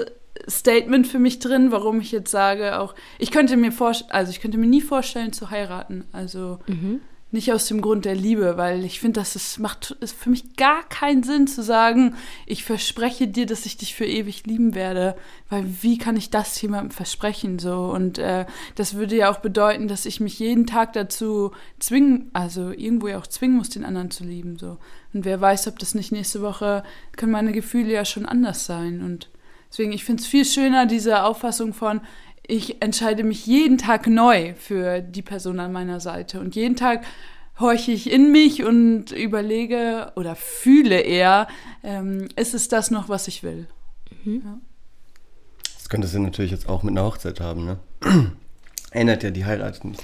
Statement 0.50 1.08
für 1.08 1.20
mich 1.20 1.40
drin, 1.40 1.72
warum 1.72 2.02
ich 2.02 2.12
jetzt 2.12 2.32
sage, 2.32 2.80
auch 2.80 2.96
ich 3.20 3.32
könnte 3.32 3.58
mir 3.58 3.72
vorstellen, 3.72 4.12
also 4.12 4.32
ich 4.32 4.42
könnte 4.42 4.58
mir 4.58 4.68
nie 4.68 4.82
vorstellen 4.82 5.34
zu 5.34 5.50
heiraten. 5.50 6.06
Also 6.12 6.60
mhm. 6.68 7.02
Nicht 7.34 7.54
aus 7.54 7.66
dem 7.68 7.82
Grund 7.82 8.04
der 8.04 8.14
Liebe, 8.14 8.58
weil 8.58 8.84
ich 8.84 9.00
finde, 9.00 9.22
dass 9.22 9.36
es 9.36 9.58
macht 9.58 9.96
es 10.02 10.12
für 10.12 10.30
mich 10.30 10.58
gar 10.58 10.84
keinen 10.90 11.24
Sinn 11.24 11.48
zu 11.48 11.64
sagen, 11.64 12.16
ich 12.46 12.66
verspreche 12.66 13.30
dir, 13.30 13.46
dass 13.46 13.66
ich 13.66 13.78
dich 13.78 13.96
für 13.96 14.06
ewig 14.06 14.46
lieben 14.46 14.76
werde, 14.76 15.16
weil 15.50 15.64
wie 15.82 15.98
kann 15.98 16.18
ich 16.18 16.30
das 16.30 16.62
jemandem 16.62 16.92
versprechen 16.92 17.58
so? 17.58 17.86
Und 17.86 18.18
äh, 18.18 18.46
das 18.76 18.96
würde 18.96 19.16
ja 19.16 19.32
auch 19.32 19.38
bedeuten, 19.38 19.88
dass 19.88 20.06
ich 20.06 20.20
mich 20.20 20.40
jeden 20.40 20.68
Tag 20.68 20.92
dazu 20.92 21.52
zwingen, 21.80 22.30
also 22.34 22.72
irgendwo 22.72 23.08
ja 23.08 23.18
auch 23.18 23.28
zwingen 23.28 23.56
muss, 23.56 23.70
den 23.70 23.86
anderen 23.86 24.12
zu 24.12 24.26
lieben 24.26 24.58
so. 24.58 24.78
Und 25.14 25.24
wer 25.24 25.40
weiß, 25.40 25.70
ob 25.70 25.80
das 25.80 25.96
nicht 25.96 26.12
nächste 26.12 26.42
Woche 26.42 26.84
können 27.16 27.32
meine 27.32 27.54
Gefühle 27.54 27.94
ja 27.94 28.04
schon 28.04 28.26
anders 28.26 28.66
sein 28.66 29.02
und 29.02 29.30
deswegen 29.72 29.94
ich 29.94 30.04
finde 30.04 30.22
es 30.22 30.28
viel 30.28 30.46
schöner 30.46 30.86
diese 30.86 31.24
Auffassung 31.24 31.74
von 31.74 32.02
ich 32.52 32.82
entscheide 32.82 33.24
mich 33.24 33.46
jeden 33.46 33.78
Tag 33.78 34.08
neu 34.08 34.54
für 34.56 35.02
die 35.02 35.22
Person 35.22 35.60
an 35.60 35.72
meiner 35.72 36.00
Seite. 36.00 36.40
Und 36.40 36.56
jeden 36.56 36.76
Tag 36.76 37.06
horche 37.60 37.92
ich 37.92 38.12
in 38.12 38.32
mich 38.32 38.64
und 38.64 39.12
überlege 39.12 40.12
oder 40.16 40.36
fühle 40.36 41.00
eher, 41.00 41.48
ähm, 41.84 42.28
ist 42.36 42.54
es 42.54 42.68
das 42.68 42.92
noch, 42.92 43.08
was 43.08 43.28
ich 43.28 43.44
will? 43.44 43.68
Mhm. 44.24 44.42
Ja. 44.44 44.58
Das 45.76 45.88
könntest 45.88 46.14
du 46.14 46.20
natürlich 46.20 46.52
jetzt 46.52 46.68
auch 46.68 46.84
mit 46.84 46.92
einer 46.92 47.06
Hochzeit 47.06 47.40
haben, 47.40 47.66
ne? 47.66 47.78
Ändert 48.92 49.24
ja 49.24 49.32
die 49.32 49.46
Heirat 49.46 49.86
nicht. 49.86 50.04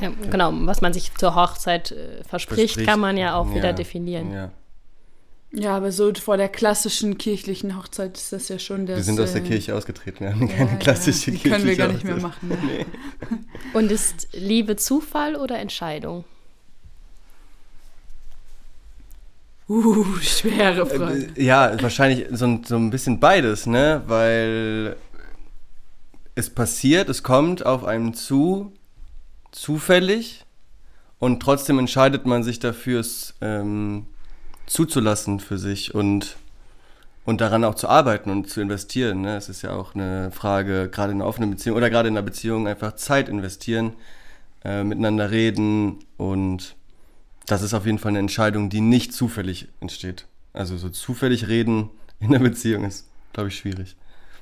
Ja, 0.00 0.10
genau, 0.30 0.50
was 0.52 0.80
man 0.80 0.92
sich 0.92 1.14
zur 1.14 1.36
Hochzeit 1.36 1.92
äh, 1.92 2.24
verspricht, 2.24 2.72
verspricht, 2.72 2.88
kann 2.88 2.98
man 2.98 3.16
ja 3.16 3.36
auch 3.36 3.48
ja, 3.50 3.54
wieder 3.54 3.72
definieren. 3.72 4.32
Ja. 4.32 4.50
Ja, 5.56 5.76
aber 5.76 5.92
so 5.92 6.12
vor 6.14 6.36
der 6.36 6.48
klassischen 6.48 7.16
kirchlichen 7.16 7.76
Hochzeit 7.76 8.16
ist 8.16 8.32
das 8.32 8.48
ja 8.48 8.58
schon 8.58 8.86
das. 8.86 8.96
Wir 8.96 9.04
sind 9.04 9.20
aus 9.20 9.32
der 9.32 9.42
äh, 9.44 9.46
Kirche 9.46 9.74
ausgetreten, 9.74 10.24
wir 10.24 10.32
haben 10.32 10.48
keine 10.48 10.72
ja, 10.72 10.76
klassische 10.76 11.30
ja. 11.30 11.36
Die 11.36 11.48
können 11.48 11.64
wir 11.64 11.76
gar 11.76 11.92
nicht 11.92 12.02
mehr 12.02 12.16
machen. 12.16 12.48
Ne? 12.48 12.58
Nee. 12.66 12.86
Und 13.72 13.92
ist 13.92 14.28
Liebe 14.32 14.74
Zufall 14.74 15.36
oder 15.36 15.58
Entscheidung? 15.58 16.24
Uh, 19.68 20.04
schwere 20.20 20.86
Frage. 20.86 21.28
Äh, 21.36 21.44
ja, 21.44 21.80
wahrscheinlich 21.80 22.26
so, 22.32 22.60
so 22.66 22.76
ein 22.76 22.90
bisschen 22.90 23.20
beides, 23.20 23.66
ne? 23.66 24.02
Weil 24.06 24.96
es 26.34 26.50
passiert, 26.50 27.08
es 27.08 27.22
kommt 27.22 27.64
auf 27.64 27.84
einem 27.84 28.12
zu, 28.14 28.72
zufällig 29.52 30.44
und 31.20 31.40
trotzdem 31.40 31.78
entscheidet 31.78 32.26
man 32.26 32.42
sich 32.42 32.58
dafür, 32.58 33.00
es 33.00 33.34
ähm, 33.40 34.06
zuzulassen 34.66 35.40
für 35.40 35.58
sich 35.58 35.94
und, 35.94 36.36
und 37.24 37.40
daran 37.40 37.64
auch 37.64 37.74
zu 37.74 37.88
arbeiten 37.88 38.30
und 38.30 38.48
zu 38.48 38.60
investieren. 38.60 39.22
Ne? 39.22 39.36
Es 39.36 39.48
ist 39.48 39.62
ja 39.62 39.72
auch 39.74 39.94
eine 39.94 40.30
Frage, 40.30 40.88
gerade 40.90 41.12
in 41.12 41.20
einer 41.20 41.28
offenen 41.28 41.50
Beziehung 41.50 41.76
oder 41.76 41.90
gerade 41.90 42.08
in 42.08 42.16
einer 42.16 42.24
Beziehung 42.24 42.66
einfach 42.66 42.96
Zeit 42.96 43.28
investieren, 43.28 43.92
äh, 44.64 44.84
miteinander 44.84 45.30
reden 45.30 45.98
und 46.16 46.76
das 47.46 47.62
ist 47.62 47.74
auf 47.74 47.84
jeden 47.84 47.98
Fall 47.98 48.10
eine 48.10 48.20
Entscheidung, 48.20 48.70
die 48.70 48.80
nicht 48.80 49.12
zufällig 49.12 49.68
entsteht. 49.80 50.26
Also 50.54 50.76
so 50.76 50.88
zufällig 50.88 51.48
reden 51.48 51.90
in 52.20 52.28
einer 52.28 52.42
Beziehung 52.42 52.84
ist, 52.84 53.06
glaube 53.32 53.48
ich, 53.48 53.56
schwierig. 53.56 53.96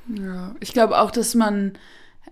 Ja, 0.08 0.54
ich 0.60 0.72
glaube 0.72 1.00
auch, 1.00 1.10
dass 1.10 1.34
man 1.34 1.72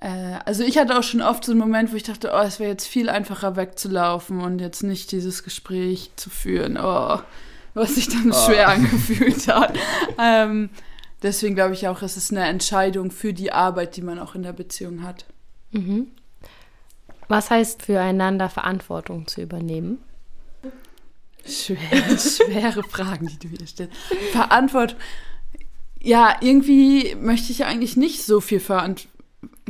äh, 0.01 0.39
also 0.45 0.65
ich 0.65 0.79
hatte 0.79 0.99
auch 0.99 1.03
schon 1.03 1.21
oft 1.23 1.45
so 1.45 1.53
einen 1.53 1.61
Moment, 1.61 1.93
wo 1.93 1.97
ich 1.97 2.03
dachte, 2.03 2.33
oh, 2.35 2.41
es 2.41 2.59
wäre 2.59 2.71
jetzt 2.71 2.87
viel 2.87 3.09
einfacher 3.09 3.57
wegzulaufen 3.57 4.41
und 4.41 4.59
jetzt 4.61 4.83
nicht 4.83 5.13
dieses 5.13 5.43
Gespräch 5.45 6.11
zu 6.17 6.31
führen. 6.31 6.79
Oh, 6.79 7.21
was 7.75 7.95
sich 7.95 8.09
dann 8.09 8.33
oh. 8.33 8.47
schwer 8.47 8.69
angefühlt 8.71 9.49
hat. 9.49 9.77
ähm, 10.19 10.71
deswegen 11.23 11.55
glaube 11.55 11.75
ich 11.75 11.89
auch, 11.89 12.03
es 12.03 12.17
ist 12.17 12.31
eine 12.31 12.45
Entscheidung 12.47 13.11
für 13.11 13.33
die 13.33 13.53
Arbeit, 13.53 13.97
die 13.97 14.03
man 14.03 14.19
auch 14.19 14.35
in 14.35 14.43
der 14.43 14.53
Beziehung 14.53 15.03
hat. 15.03 15.25
Mhm. 15.73 16.09
Was 17.29 17.51
heißt 17.51 17.83
füreinander 17.83 18.49
Verantwortung 18.49 19.27
zu 19.29 19.41
übernehmen? 19.41 19.99
Schwere, 21.47 22.19
schwere 22.19 22.83
Fragen, 22.83 23.29
die 23.29 23.39
du 23.39 23.49
hier 23.49 23.67
stellst. 23.67 23.97
Verantwortung. 24.33 24.99
Ja, 26.03 26.37
irgendwie 26.41 27.15
möchte 27.15 27.53
ich 27.53 27.65
eigentlich 27.65 27.97
nicht 27.97 28.25
so 28.25 28.41
viel 28.41 28.61
Verantwortung. 28.61 29.20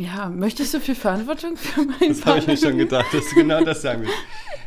Ja, 0.00 0.30
möchtest 0.30 0.72
du 0.72 0.80
viel 0.80 0.94
Verantwortung 0.94 1.58
für 1.58 1.82
meinen 1.82 2.08
Das 2.08 2.24
habe 2.24 2.38
ich 2.38 2.46
mir 2.46 2.56
schon 2.56 2.78
gedacht, 2.78 3.12
dass 3.12 3.28
du 3.28 3.34
genau 3.34 3.62
das 3.62 3.82
sagen 3.82 4.00
willst. 4.00 4.14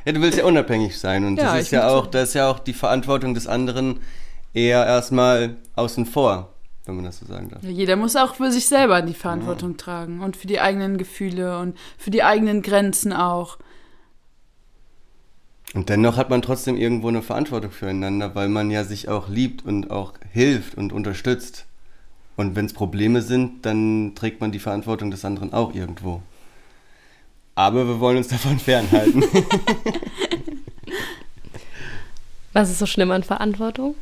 Ja, 0.06 0.12
du 0.12 0.22
willst 0.22 0.38
ja 0.38 0.46
unabhängig 0.46 1.00
sein 1.00 1.26
und 1.26 1.38
ja, 1.38 1.56
das 1.56 1.64
ist 1.64 1.72
ja 1.72 1.88
auch, 1.88 2.06
das 2.06 2.30
ist 2.30 2.34
ja 2.36 2.52
auch 2.52 2.60
die 2.60 2.74
Verantwortung 2.74 3.34
des 3.34 3.48
anderen 3.48 4.00
eher 4.54 4.86
erstmal 4.86 5.58
außen 5.76 6.06
vor, 6.06 6.54
wenn 6.86 6.98
man 6.98 7.06
das 7.06 7.18
so 7.18 7.26
sagen 7.26 7.50
darf. 7.50 7.64
Ja, 7.64 7.70
jeder 7.70 7.96
muss 7.96 8.16
auch 8.16 8.36
für 8.36 8.52
sich 8.52 8.68
selber 8.68 9.02
die 9.02 9.16
Verantwortung 9.16 9.72
ja. 9.72 9.78
tragen 9.78 10.22
und 10.22 10.38
für 10.38 10.46
die 10.46 10.60
eigenen 10.60 11.00
Gefühle 11.00 11.58
und 11.58 11.80
für 11.98 12.12
die 12.12 12.22
eigenen 12.22 12.62
Grenzen 12.62 13.12
auch. 13.12 13.58
Und 15.74 15.90
dennoch 15.90 16.16
hat 16.16 16.30
man 16.30 16.44
trotzdem 16.44 16.78
irgendwo 16.78 17.08
eine 17.08 17.24
Verantwortung 17.24 17.72
füreinander, 17.72 18.36
weil 18.36 18.50
man 18.50 18.70
ja 18.70 18.84
sich 18.84 19.10
auch 19.10 19.30
liebt 19.30 19.66
und 19.66 19.90
auch 19.90 20.14
hilft 20.32 20.76
und 20.76 20.94
unterstützt. 20.94 21.66
Und 22.36 22.56
wenn 22.56 22.66
es 22.66 22.74
Probleme 22.74 23.22
sind, 23.22 23.66
dann 23.66 24.14
trägt 24.16 24.42
man 24.42 24.52
die 24.52 24.60
Verantwortung 24.60 25.12
des 25.12 25.24
anderen 25.24 25.54
auch 25.54 25.74
irgendwo. 25.74 26.22
Aber 27.56 27.88
wir 27.88 28.00
wollen 28.00 28.18
uns 28.18 28.28
davon 28.30 28.60
fernhalten. 28.60 29.24
Was 32.54 32.70
ist 32.70 32.80
so 32.80 32.86
schlimm 32.86 33.12
an 33.12 33.24
Verantwortung? 33.24 33.96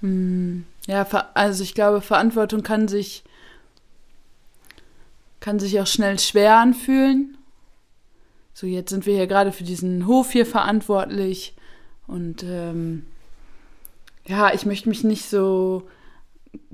Hm, 0.00 0.64
ja, 0.86 1.06
also 1.34 1.62
ich 1.62 1.74
glaube, 1.74 2.00
Verantwortung 2.00 2.62
kann 2.62 2.88
sich 2.88 3.22
kann 5.40 5.58
sich 5.58 5.80
auch 5.80 5.86
schnell 5.86 6.18
schwer 6.20 6.58
anfühlen. 6.58 7.36
So, 8.54 8.66
jetzt 8.66 8.90
sind 8.90 9.06
wir 9.06 9.14
hier 9.14 9.26
gerade 9.26 9.50
für 9.50 9.64
diesen 9.64 10.06
Hof 10.06 10.30
hier 10.30 10.46
verantwortlich 10.46 11.54
und 12.06 12.44
ähm, 12.44 13.06
ja, 14.26 14.52
ich 14.54 14.66
möchte 14.66 14.88
mich 14.88 15.04
nicht 15.04 15.28
so 15.28 15.88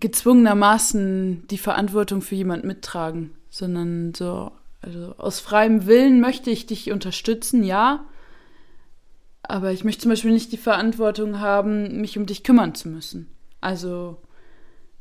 gezwungenermaßen 0.00 1.46
die 1.48 1.58
Verantwortung 1.58 2.22
für 2.22 2.34
jemand 2.34 2.64
mittragen, 2.64 3.32
sondern 3.50 4.12
so, 4.14 4.52
also 4.82 5.14
aus 5.18 5.40
freiem 5.40 5.86
Willen 5.86 6.20
möchte 6.20 6.50
ich 6.50 6.66
dich 6.66 6.90
unterstützen, 6.90 7.62
ja. 7.62 8.04
Aber 9.42 9.72
ich 9.72 9.84
möchte 9.84 10.02
zum 10.02 10.10
Beispiel 10.10 10.32
nicht 10.32 10.52
die 10.52 10.58
Verantwortung 10.58 11.40
haben, 11.40 12.00
mich 12.00 12.18
um 12.18 12.26
dich 12.26 12.44
kümmern 12.44 12.74
zu 12.74 12.88
müssen. 12.88 13.28
Also, 13.60 14.18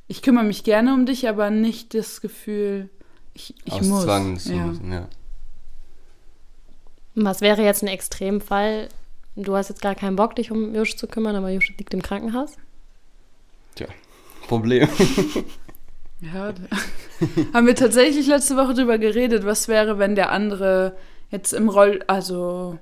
ich 0.07 0.21
kümmere 0.21 0.45
mich 0.45 0.63
gerne 0.63 0.93
um 0.93 1.05
dich, 1.05 1.27
aber 1.27 1.49
nicht 1.49 1.93
das 1.93 2.21
Gefühl, 2.21 2.89
ich, 3.33 3.55
ich 3.65 3.73
aus 3.73 3.87
muss. 3.87 4.03
Zwang 4.03 4.39
zu 4.39 4.53
ja. 4.53 4.65
müssen, 4.65 4.91
ja. 4.91 5.07
Was 7.15 7.41
wäre 7.41 7.63
jetzt 7.63 7.83
ein 7.83 7.87
Extremfall? 7.87 8.89
Du 9.37 9.55
hast 9.55 9.69
jetzt 9.69 9.83
gar 9.83 9.93
keinen 9.93 10.15
Bock, 10.15 10.35
dich 10.35 10.51
um 10.51 10.73
Jusch 10.73 10.95
zu 10.95 11.07
kümmern, 11.07 11.35
aber 11.35 11.49
Jusch 11.49 11.71
liegt 11.77 11.93
im 11.93 12.01
Krankenhaus? 12.01 12.55
Tja, 13.75 13.87
Problem. 14.47 14.89
ja, 16.21 16.53
haben 17.53 17.67
wir 17.67 17.75
tatsächlich 17.75 18.25
letzte 18.25 18.57
Woche 18.57 18.73
drüber 18.73 18.97
geredet, 18.97 19.45
was 19.45 19.67
wäre, 19.67 19.99
wenn 19.99 20.15
der 20.15 20.31
andere 20.31 20.97
jetzt 21.29 21.53
im 21.53 21.69
Roll, 21.69 22.03
also 22.07 22.79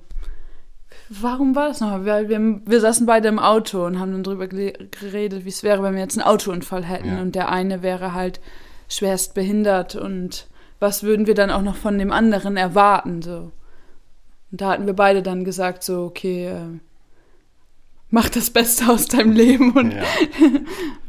warum 1.10 1.54
war 1.54 1.68
das 1.68 1.80
nochmal? 1.80 2.06
Wir, 2.06 2.28
wir, 2.30 2.60
wir, 2.64 2.80
saßen 2.80 3.04
beide 3.04 3.28
im 3.28 3.38
Auto 3.38 3.84
und 3.84 3.98
haben 3.98 4.12
dann 4.12 4.24
drüber 4.24 4.48
geredet, 4.48 5.44
wie 5.44 5.50
es 5.50 5.62
wäre, 5.62 5.82
wenn 5.82 5.94
wir 5.94 6.00
jetzt 6.00 6.18
einen 6.18 6.26
Autounfall 6.26 6.84
hätten 6.84 7.08
ja. 7.08 7.20
und 7.20 7.34
der 7.34 7.50
eine 7.50 7.82
wäre 7.82 8.14
halt 8.14 8.40
schwerst 8.88 9.34
behindert 9.34 9.94
und 9.94 10.46
was 10.78 11.02
würden 11.02 11.26
wir 11.26 11.34
dann 11.34 11.50
auch 11.50 11.62
noch 11.62 11.76
von 11.76 11.98
dem 11.98 12.12
anderen 12.12 12.56
erwarten, 12.56 13.20
so. 13.20 13.52
Und 14.50 14.60
da 14.60 14.70
hatten 14.70 14.86
wir 14.86 14.94
beide 14.94 15.22
dann 15.22 15.44
gesagt, 15.44 15.82
so, 15.82 16.04
okay, 16.04 16.46
äh, 16.46 16.78
mach 18.10 18.28
das 18.28 18.50
Beste 18.50 18.88
aus 18.88 19.06
deinem 19.06 19.32
Leben 19.32 19.72
und, 19.72 19.92
ja. 19.92 20.02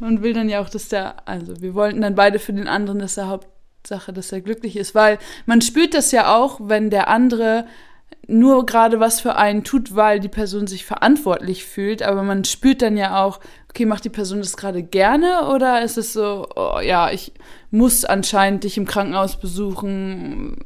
und 0.00 0.22
will 0.22 0.32
dann 0.32 0.48
ja 0.48 0.60
auch, 0.60 0.68
dass 0.68 0.88
der, 0.88 1.28
also 1.28 1.60
wir 1.60 1.74
wollten 1.74 2.00
dann 2.00 2.14
beide 2.14 2.38
für 2.38 2.52
den 2.52 2.68
anderen, 2.68 2.98
dass 2.98 3.16
er 3.16 3.28
Hauptsache, 3.28 4.12
dass 4.12 4.32
er 4.32 4.40
glücklich 4.40 4.76
ist, 4.76 4.94
weil 4.94 5.18
man 5.46 5.60
spürt 5.60 5.94
das 5.94 6.10
ja 6.10 6.36
auch, 6.36 6.60
wenn 6.62 6.90
der 6.90 7.08
andere 7.08 7.66
nur 8.26 8.66
gerade 8.66 9.00
was 9.00 9.20
für 9.20 9.36
einen 9.36 9.64
tut, 9.64 9.96
weil 9.96 10.20
die 10.20 10.28
Person 10.28 10.66
sich 10.66 10.84
verantwortlich 10.84 11.64
fühlt, 11.64 12.02
aber 12.02 12.22
man 12.22 12.44
spürt 12.44 12.82
dann 12.82 12.98
ja 12.98 13.24
auch, 13.24 13.40
okay, 13.70 13.86
macht 13.86 14.04
die 14.04 14.10
Person 14.10 14.40
das 14.40 14.56
gerade 14.56 14.82
gerne 14.82 15.48
oder 15.54 15.82
ist 15.82 15.96
es 15.96 16.12
so, 16.12 16.46
oh, 16.54 16.80
ja, 16.80 17.10
ich 17.10 17.32
muss 17.70 18.04
anscheinend 18.04 18.64
dich 18.64 18.76
im 18.76 18.86
Krankenhaus 18.86 19.36
besuchen, 19.36 20.56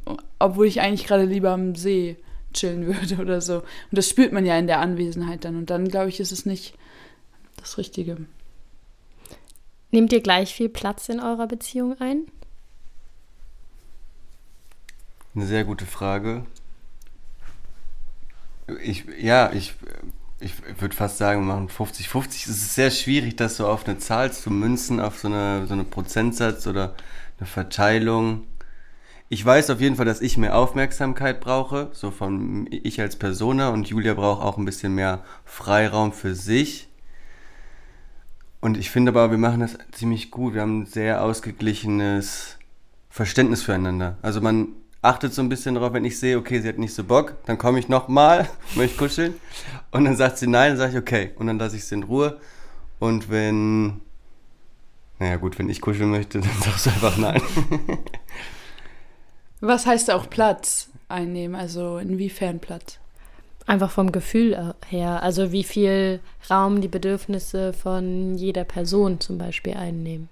obwohl 0.40 0.66
ich 0.66 0.80
eigentlich 0.80 1.06
gerade 1.06 1.24
lieber 1.24 1.50
am 1.50 1.76
See 1.76 2.16
chillen 2.52 2.86
würde 2.86 3.20
oder 3.20 3.40
so. 3.40 3.58
Und 3.58 3.64
das 3.90 4.08
spürt 4.08 4.32
man 4.32 4.46
ja 4.46 4.58
in 4.58 4.66
der 4.66 4.80
Anwesenheit 4.80 5.44
dann 5.44 5.56
und 5.56 5.70
dann, 5.70 5.88
glaube 5.88 6.08
ich, 6.08 6.20
ist 6.20 6.32
es 6.32 6.46
nicht 6.46 6.74
das 7.56 7.78
Richtige. 7.78 8.18
Nehmt 9.90 10.12
ihr 10.12 10.22
gleich 10.22 10.54
viel 10.54 10.70
Platz 10.70 11.08
in 11.08 11.20
eurer 11.20 11.46
Beziehung 11.46 12.00
ein? 12.00 12.26
Eine 15.34 15.46
sehr 15.46 15.64
gute 15.64 15.86
Frage. 15.86 16.44
Ich, 18.82 19.04
ja, 19.20 19.52
ich, 19.52 19.74
ich 20.40 20.54
würde 20.80 20.94
fast 20.94 21.18
sagen, 21.18 21.46
wir 21.46 21.54
machen 21.54 21.68
50-50. 21.68 22.26
Es 22.26 22.46
ist 22.48 22.74
sehr 22.74 22.90
schwierig, 22.90 23.36
das 23.36 23.56
so 23.56 23.66
auf 23.66 23.86
eine 23.86 23.98
Zahl 23.98 24.32
zu 24.32 24.50
münzen, 24.50 25.00
auf 25.00 25.18
so 25.18 25.28
eine, 25.28 25.66
so 25.66 25.74
eine 25.74 25.84
Prozentsatz 25.84 26.66
oder 26.66 26.94
eine 27.38 27.46
Verteilung. 27.46 28.46
Ich 29.32 29.42
weiß 29.46 29.70
auf 29.70 29.80
jeden 29.80 29.96
Fall, 29.96 30.04
dass 30.04 30.20
ich 30.20 30.36
mehr 30.36 30.54
Aufmerksamkeit 30.54 31.40
brauche, 31.40 31.88
so 31.92 32.10
von 32.10 32.68
ich 32.70 33.00
als 33.00 33.16
Persona 33.16 33.70
und 33.70 33.88
Julia 33.88 34.12
braucht 34.12 34.42
auch 34.42 34.58
ein 34.58 34.66
bisschen 34.66 34.94
mehr 34.94 35.24
Freiraum 35.46 36.12
für 36.12 36.34
sich. 36.34 36.90
Und 38.60 38.76
ich 38.76 38.90
finde 38.90 39.08
aber, 39.08 39.30
wir 39.30 39.38
machen 39.38 39.60
das 39.60 39.78
ziemlich 39.92 40.30
gut. 40.30 40.52
Wir 40.52 40.60
haben 40.60 40.82
ein 40.82 40.86
sehr 40.86 41.24
ausgeglichenes 41.24 42.58
Verständnis 43.08 43.62
füreinander. 43.62 44.18
Also 44.20 44.42
man 44.42 44.68
achtet 45.00 45.32
so 45.32 45.40
ein 45.40 45.48
bisschen 45.48 45.76
darauf, 45.76 45.94
wenn 45.94 46.04
ich 46.04 46.18
sehe, 46.18 46.36
okay, 46.36 46.60
sie 46.60 46.68
hat 46.68 46.76
nicht 46.76 46.92
so 46.92 47.02
Bock, 47.02 47.36
dann 47.46 47.56
komme 47.56 47.78
ich 47.78 47.88
nochmal, 47.88 48.50
möchte 48.74 48.98
kuscheln. 48.98 49.32
Und 49.92 50.04
dann 50.04 50.16
sagt 50.16 50.36
sie 50.36 50.46
nein, 50.46 50.72
dann 50.72 50.78
sage 50.78 50.92
ich 50.92 50.98
okay. 50.98 51.30
Und 51.36 51.46
dann 51.46 51.58
lasse 51.58 51.76
ich 51.76 51.86
sie 51.86 51.94
in 51.94 52.02
Ruhe. 52.02 52.38
Und 52.98 53.30
wenn, 53.30 54.02
naja 55.18 55.36
gut, 55.36 55.58
wenn 55.58 55.70
ich 55.70 55.80
kuscheln 55.80 56.10
möchte, 56.10 56.40
dann 56.40 56.50
sagst 56.60 56.84
du 56.84 56.90
einfach 56.90 57.16
nein. 57.16 57.40
Was 59.62 59.86
heißt 59.86 60.10
auch 60.10 60.28
Platz 60.28 60.88
einnehmen? 61.08 61.54
Also 61.54 61.98
inwiefern 61.98 62.58
Platz? 62.58 62.98
Einfach 63.64 63.92
vom 63.92 64.10
Gefühl 64.10 64.74
her. 64.88 65.22
Also 65.22 65.52
wie 65.52 65.62
viel 65.62 66.18
Raum 66.50 66.80
die 66.80 66.88
Bedürfnisse 66.88 67.72
von 67.72 68.34
jeder 68.34 68.64
Person 68.64 69.20
zum 69.20 69.38
Beispiel 69.38 69.74
einnehmen. 69.74 70.28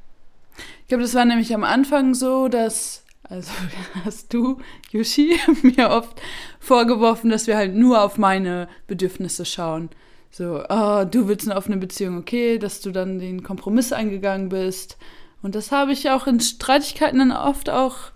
Ich 0.82 0.88
glaube, 0.88 1.04
das 1.04 1.14
war 1.14 1.25
nämlich 1.25 1.54
am 1.54 1.62
Anfang 1.62 2.14
so, 2.14 2.49
dass 2.49 3.04
also 3.22 3.52
hast 4.04 4.34
du, 4.34 4.58
Yushi, 4.90 5.38
mir 5.62 5.90
oft 5.90 6.20
vorgeworfen, 6.58 7.30
dass 7.30 7.46
wir 7.46 7.56
halt 7.56 7.76
nur 7.76 8.02
auf 8.02 8.18
meine 8.18 8.68
Bedürfnisse 8.88 9.44
schauen. 9.44 9.90
So, 10.32 10.64
oh, 10.68 11.04
du 11.04 11.28
willst 11.28 11.49
eine 11.49 11.56
offene 11.56 11.76
Beziehung, 11.76 12.18
okay, 12.18 12.58
dass 12.58 12.80
du 12.80 12.90
dann 12.90 13.20
den 13.20 13.44
Kompromiss 13.44 13.92
eingegangen 13.92 14.49
bist. 14.49 14.99
Und 15.40 15.54
das 15.54 15.70
habe 15.70 15.92
ich 15.92 16.10
auch 16.10 16.26
in 16.26 16.40
Streitigkeiten 16.40 17.20
dann 17.20 17.32
oft 17.32 17.70
auch 17.70 18.10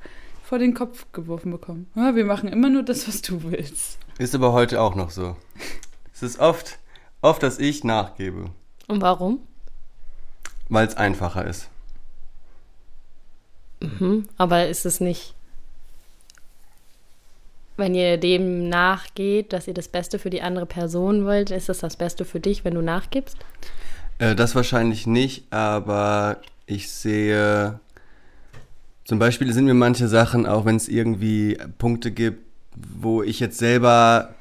vor 0.54 0.60
den 0.60 0.72
Kopf 0.72 1.06
geworfen 1.10 1.50
bekommen. 1.50 1.90
Ja, 1.96 2.14
wir 2.14 2.24
machen 2.24 2.48
immer 2.48 2.70
nur 2.70 2.84
das, 2.84 3.08
was 3.08 3.22
du 3.22 3.42
willst. 3.42 3.98
Ist 4.18 4.36
aber 4.36 4.52
heute 4.52 4.80
auch 4.80 4.94
noch 4.94 5.10
so. 5.10 5.36
es 6.14 6.22
ist 6.22 6.38
oft, 6.38 6.78
oft, 7.22 7.42
dass 7.42 7.58
ich 7.58 7.82
nachgebe. 7.82 8.52
Und 8.86 9.02
warum? 9.02 9.40
Weil 10.68 10.86
es 10.86 10.96
einfacher 10.96 11.44
ist. 11.44 11.70
Mhm. 13.80 14.28
Aber 14.36 14.68
ist 14.68 14.86
es 14.86 15.00
nicht, 15.00 15.34
wenn 17.76 17.96
ihr 17.96 18.16
dem 18.16 18.68
nachgeht, 18.68 19.52
dass 19.52 19.66
ihr 19.66 19.74
das 19.74 19.88
Beste 19.88 20.20
für 20.20 20.30
die 20.30 20.42
andere 20.42 20.66
Person 20.66 21.24
wollt, 21.24 21.50
ist 21.50 21.68
das 21.68 21.80
das 21.80 21.96
Beste 21.96 22.24
für 22.24 22.38
dich, 22.38 22.64
wenn 22.64 22.74
du 22.74 22.80
nachgibst? 22.80 23.38
Äh, 24.18 24.36
das 24.36 24.54
wahrscheinlich 24.54 25.04
nicht, 25.08 25.52
aber 25.52 26.36
ich 26.66 26.92
sehe, 26.92 27.80
zum 29.04 29.18
Beispiel 29.18 29.52
sind 29.52 29.66
mir 29.66 29.74
manche 29.74 30.08
Sachen, 30.08 30.46
auch 30.46 30.64
wenn 30.64 30.76
es 30.76 30.88
irgendwie 30.88 31.58
Punkte 31.78 32.10
gibt, 32.10 32.40
wo 32.76 33.22
ich 33.22 33.40
jetzt 33.40 33.58
selber 33.58 34.34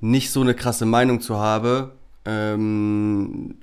nicht 0.00 0.30
so 0.30 0.42
eine 0.42 0.54
krasse 0.54 0.84
Meinung 0.84 1.20
zu 1.20 1.38
habe, 1.38 1.92
ähm, 2.26 3.56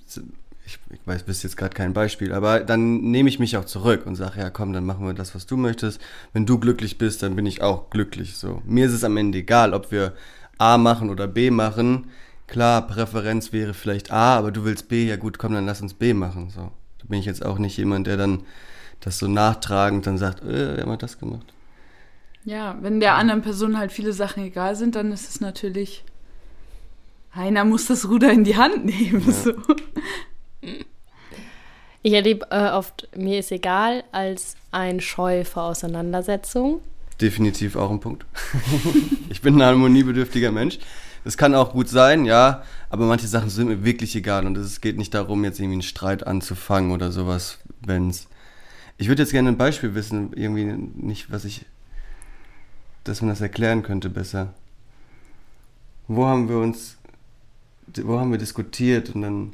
ich, 0.66 0.80
ich 0.90 1.00
weiß, 1.06 1.24
bist 1.24 1.44
jetzt 1.44 1.58
gerade 1.58 1.76
kein 1.76 1.94
Beispiel, 1.94 2.34
aber 2.34 2.62
dann 2.62 3.02
nehme 3.02 3.30
ich 3.30 3.40
mich 3.40 3.58
auch 3.58 3.66
zurück 3.66 4.06
und 4.06 4.16
sage, 4.16 4.40
ja 4.40 4.50
komm, 4.50 4.74
dann 4.74 4.86
machen 4.86 5.06
wir 5.06 5.14
das, 5.14 5.36
was 5.36 5.46
du 5.46 5.58
möchtest. 5.58 6.02
Wenn 6.34 6.46
du 6.46 6.60
glücklich 6.60 6.98
bist, 6.98 7.24
dann 7.24 7.36
bin 7.36 7.46
ich 7.46 7.62
auch 7.62 7.90
glücklich. 7.90 8.38
So, 8.38 8.62
mir 8.66 8.86
ist 8.86 8.94
es 8.94 9.04
am 9.04 9.18
Ende 9.18 9.40
egal, 9.40 9.74
ob 9.74 9.92
wir 9.92 10.14
A 10.58 10.78
machen 10.78 11.10
oder 11.10 11.28
B 11.28 11.52
machen. 11.52 12.10
Klar, 12.48 12.88
Präferenz 12.88 13.54
wäre 13.54 13.74
vielleicht 13.74 14.12
A, 14.12 14.38
aber 14.38 14.52
du 14.52 14.66
willst 14.66 14.90
B, 14.90 15.08
ja 15.08 15.16
gut, 15.16 15.38
komm, 15.38 15.54
dann 15.54 15.66
lass 15.66 15.82
uns 15.82 15.94
B 15.94 16.14
machen. 16.14 16.50
So, 16.50 16.72
da 17.00 17.06
bin 17.08 17.20
ich 17.20 17.26
jetzt 17.26 17.46
auch 17.46 17.60
nicht 17.60 17.78
jemand, 17.78 18.08
der 18.08 18.18
dann 18.18 18.44
das 19.02 19.20
so 19.20 19.28
nachtragend 19.28 20.08
dann 20.08 20.18
sagt, 20.18 20.44
äh, 20.44 20.78
wir 20.78 20.84
haben 20.84 20.98
das 20.98 21.20
gemacht. 21.20 21.46
Ja, 22.44 22.78
wenn 22.82 23.00
der 23.00 23.16
anderen 23.16 23.42
Person 23.42 23.78
halt 23.78 23.92
viele 23.92 24.14
Sachen 24.14 24.44
egal 24.44 24.76
sind, 24.76 24.96
dann 24.96 25.12
ist 25.12 25.30
es 25.30 25.42
natürlich 25.42 26.04
einer 27.34 27.64
muss 27.64 27.86
das 27.86 28.10
Ruder 28.10 28.32
in 28.32 28.44
die 28.44 28.58
Hand 28.58 28.86
nehmen. 28.86 29.24
Ja. 29.26 29.32
So. 29.32 29.54
Ich 32.04 32.14
erlebe 32.14 32.48
äh, 32.50 32.70
oft, 32.72 33.08
mir 33.16 33.40
ist 33.40 33.52
egal, 33.52 34.04
als 34.12 34.56
ein 34.72 35.00
Scheu 35.00 35.44
vor 35.46 35.64
Auseinandersetzung. 35.64 36.82
Definitiv 37.22 37.76
auch 37.76 37.92
ein 37.92 38.00
Punkt. 38.00 38.26
ich 39.30 39.42
bin 39.42 39.56
ein 39.56 39.64
harmoniebedürftiger 39.64 40.52
Mensch. 40.52 40.80
Das 41.24 41.38
kann 41.38 41.54
auch 41.54 41.74
gut 41.74 41.88
sein, 41.88 42.26
ja, 42.26 42.64
aber 42.90 43.06
manche 43.06 43.28
Sachen 43.28 43.52
sind 43.52 43.68
mir 43.68 43.86
wirklich 43.86 44.16
egal 44.16 44.48
und 44.48 44.58
es 44.58 44.82
geht 44.82 44.98
nicht 44.98 45.14
darum, 45.14 45.44
jetzt 45.44 45.60
irgendwie 45.60 45.76
einen 45.76 45.82
Streit 45.84 46.26
anzufangen 46.26 46.92
oder 46.92 47.12
sowas, 47.12 47.60
wenn's. 47.86 48.28
Ich 49.02 49.08
würde 49.08 49.24
jetzt 49.24 49.32
gerne 49.32 49.50
ein 49.50 49.58
Beispiel 49.58 49.96
wissen, 49.96 50.32
irgendwie 50.36 50.64
nicht, 50.64 51.32
was 51.32 51.44
ich, 51.44 51.66
dass 53.04 53.22
man 53.22 53.30
das 53.30 53.42
erklären 53.42 53.82
könnte 53.82 54.12
besser. 54.12 54.54
Wo 56.08 56.28
haben 56.28 56.48
wir 56.48 56.58
uns, 56.58 56.98
wo 58.04 58.20
haben 58.20 58.30
wir 58.30 58.38
diskutiert 58.38 59.16
und 59.16 59.24
dann 59.24 59.54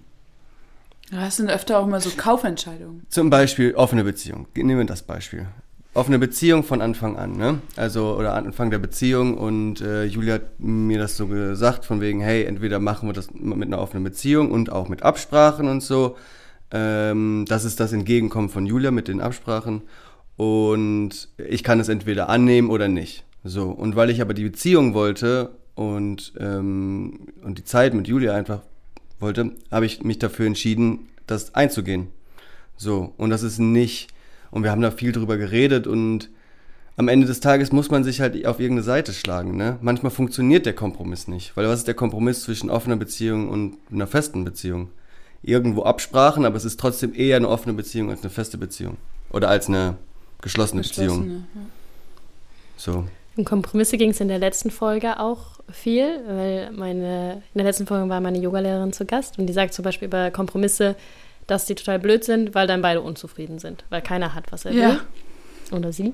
das 1.11 1.37
sind 1.37 1.49
öfter 1.49 1.79
auch 1.79 1.87
mal 1.87 2.01
so 2.01 2.09
Kaufentscheidungen. 2.09 3.05
Zum 3.07 3.29
Beispiel 3.29 3.73
offene 3.75 4.03
Beziehung. 4.03 4.47
Nehmen 4.53 4.79
wir 4.79 4.85
das 4.85 5.03
Beispiel. 5.03 5.47
Offene 5.93 6.19
Beziehung 6.19 6.65
von 6.65 6.81
Anfang 6.81 7.15
an, 7.15 7.37
ne? 7.37 7.61
Also, 7.77 8.17
oder 8.17 8.33
Anfang 8.33 8.69
der 8.69 8.79
Beziehung 8.79 9.37
und 9.37 9.79
äh, 9.79 10.03
Julia 10.03 10.33
hat 10.33 10.59
mir 10.59 10.99
das 10.99 11.15
so 11.15 11.27
gesagt, 11.27 11.85
von 11.85 12.01
wegen, 12.01 12.19
hey, 12.19 12.43
entweder 12.43 12.79
machen 12.79 13.07
wir 13.07 13.13
das 13.13 13.31
mit 13.31 13.67
einer 13.67 13.79
offenen 13.79 14.03
Beziehung 14.03 14.51
und 14.51 14.73
auch 14.73 14.89
mit 14.89 15.03
Absprachen 15.03 15.69
und 15.69 15.81
so. 15.81 16.17
Ähm, 16.71 17.45
das 17.47 17.65
ist 17.65 17.79
das 17.79 17.93
Entgegenkommen 17.93 18.49
von 18.49 18.65
Julia 18.65 18.91
mit 18.91 19.07
den 19.07 19.21
Absprachen. 19.21 19.83
Und 20.35 21.29
ich 21.37 21.63
kann 21.63 21.79
es 21.79 21.89
entweder 21.89 22.29
annehmen 22.29 22.69
oder 22.69 22.87
nicht. 22.87 23.25
So. 23.43 23.69
Und 23.69 23.95
weil 23.95 24.09
ich 24.09 24.21
aber 24.21 24.33
die 24.33 24.43
Beziehung 24.43 24.93
wollte 24.93 25.51
und, 25.75 26.33
ähm, 26.39 27.27
und 27.43 27.57
die 27.57 27.63
Zeit 27.63 27.93
mit 27.93 28.07
Julia 28.07 28.33
einfach 28.33 28.61
wollte, 29.19 29.51
habe 29.71 29.85
ich 29.85 30.03
mich 30.03 30.19
dafür 30.19 30.45
entschieden, 30.45 31.09
das 31.25 31.55
einzugehen. 31.55 32.07
So, 32.77 33.13
und 33.17 33.29
das 33.31 33.43
ist 33.43 33.59
nicht, 33.59 34.09
und 34.51 34.63
wir 34.63 34.71
haben 34.71 34.81
da 34.81 34.91
viel 34.91 35.11
drüber 35.11 35.37
geredet 35.37 35.87
und 35.87 36.29
am 36.95 37.07
Ende 37.07 37.27
des 37.27 37.39
Tages 37.39 37.71
muss 37.71 37.91
man 37.91 38.03
sich 38.03 38.21
halt 38.21 38.33
auf 38.45 38.59
irgendeine 38.59 38.83
Seite 38.83 39.13
schlagen. 39.13 39.55
Ne? 39.55 39.77
Manchmal 39.81 40.11
funktioniert 40.11 40.65
der 40.65 40.73
Kompromiss 40.73 41.27
nicht, 41.27 41.55
weil 41.55 41.67
was 41.67 41.79
ist 41.79 41.87
der 41.87 41.93
Kompromiss 41.93 42.41
zwischen 42.41 42.69
offener 42.69 42.95
Beziehung 42.95 43.49
und 43.49 43.77
einer 43.91 44.07
festen 44.07 44.43
Beziehung? 44.43 44.89
Irgendwo 45.43 45.83
Absprachen, 45.83 46.45
aber 46.45 46.57
es 46.57 46.65
ist 46.65 46.79
trotzdem 46.79 47.13
eher 47.13 47.37
eine 47.37 47.47
offene 47.47 47.73
Beziehung 47.73 48.09
als 48.09 48.21
eine 48.21 48.29
feste 48.29 48.57
Beziehung. 48.57 48.97
Oder 49.31 49.49
als 49.49 49.67
eine 49.67 49.97
geschlossene, 50.41 50.81
geschlossene 50.81 51.17
Beziehung. 51.21 51.47
Ja. 51.55 51.61
So. 52.77 53.03
Um 53.35 53.45
Kompromisse 53.45 53.97
ging 53.97 54.11
es 54.11 54.19
in 54.19 54.27
der 54.29 54.39
letzten 54.39 54.71
Folge 54.71 55.19
auch 55.19 55.59
viel, 55.71 56.21
weil 56.27 56.71
meine, 56.71 57.43
in 57.53 57.57
der 57.59 57.65
letzten 57.65 57.85
Folge 57.85 58.09
war 58.09 58.19
meine 58.19 58.39
Yogalehrerin 58.39 58.93
zu 58.93 59.05
Gast 59.05 59.37
und 59.37 59.47
die 59.47 59.53
sagt 59.53 59.73
zum 59.73 59.83
Beispiel 59.83 60.07
über 60.07 60.31
Kompromisse, 60.31 60.95
dass 61.45 61.65
die 61.65 61.75
total 61.75 61.99
blöd 61.99 62.23
sind, 62.23 62.55
weil 62.55 62.67
dann 62.67 62.81
beide 62.81 63.01
unzufrieden 63.01 63.59
sind, 63.59 63.85
weil 63.89 64.01
keiner 64.01 64.33
hat, 64.33 64.51
was 64.51 64.65
er 64.65 64.73
ja. 64.73 64.89
will. 64.89 64.99
Oder 65.71 65.93
sie. 65.93 66.13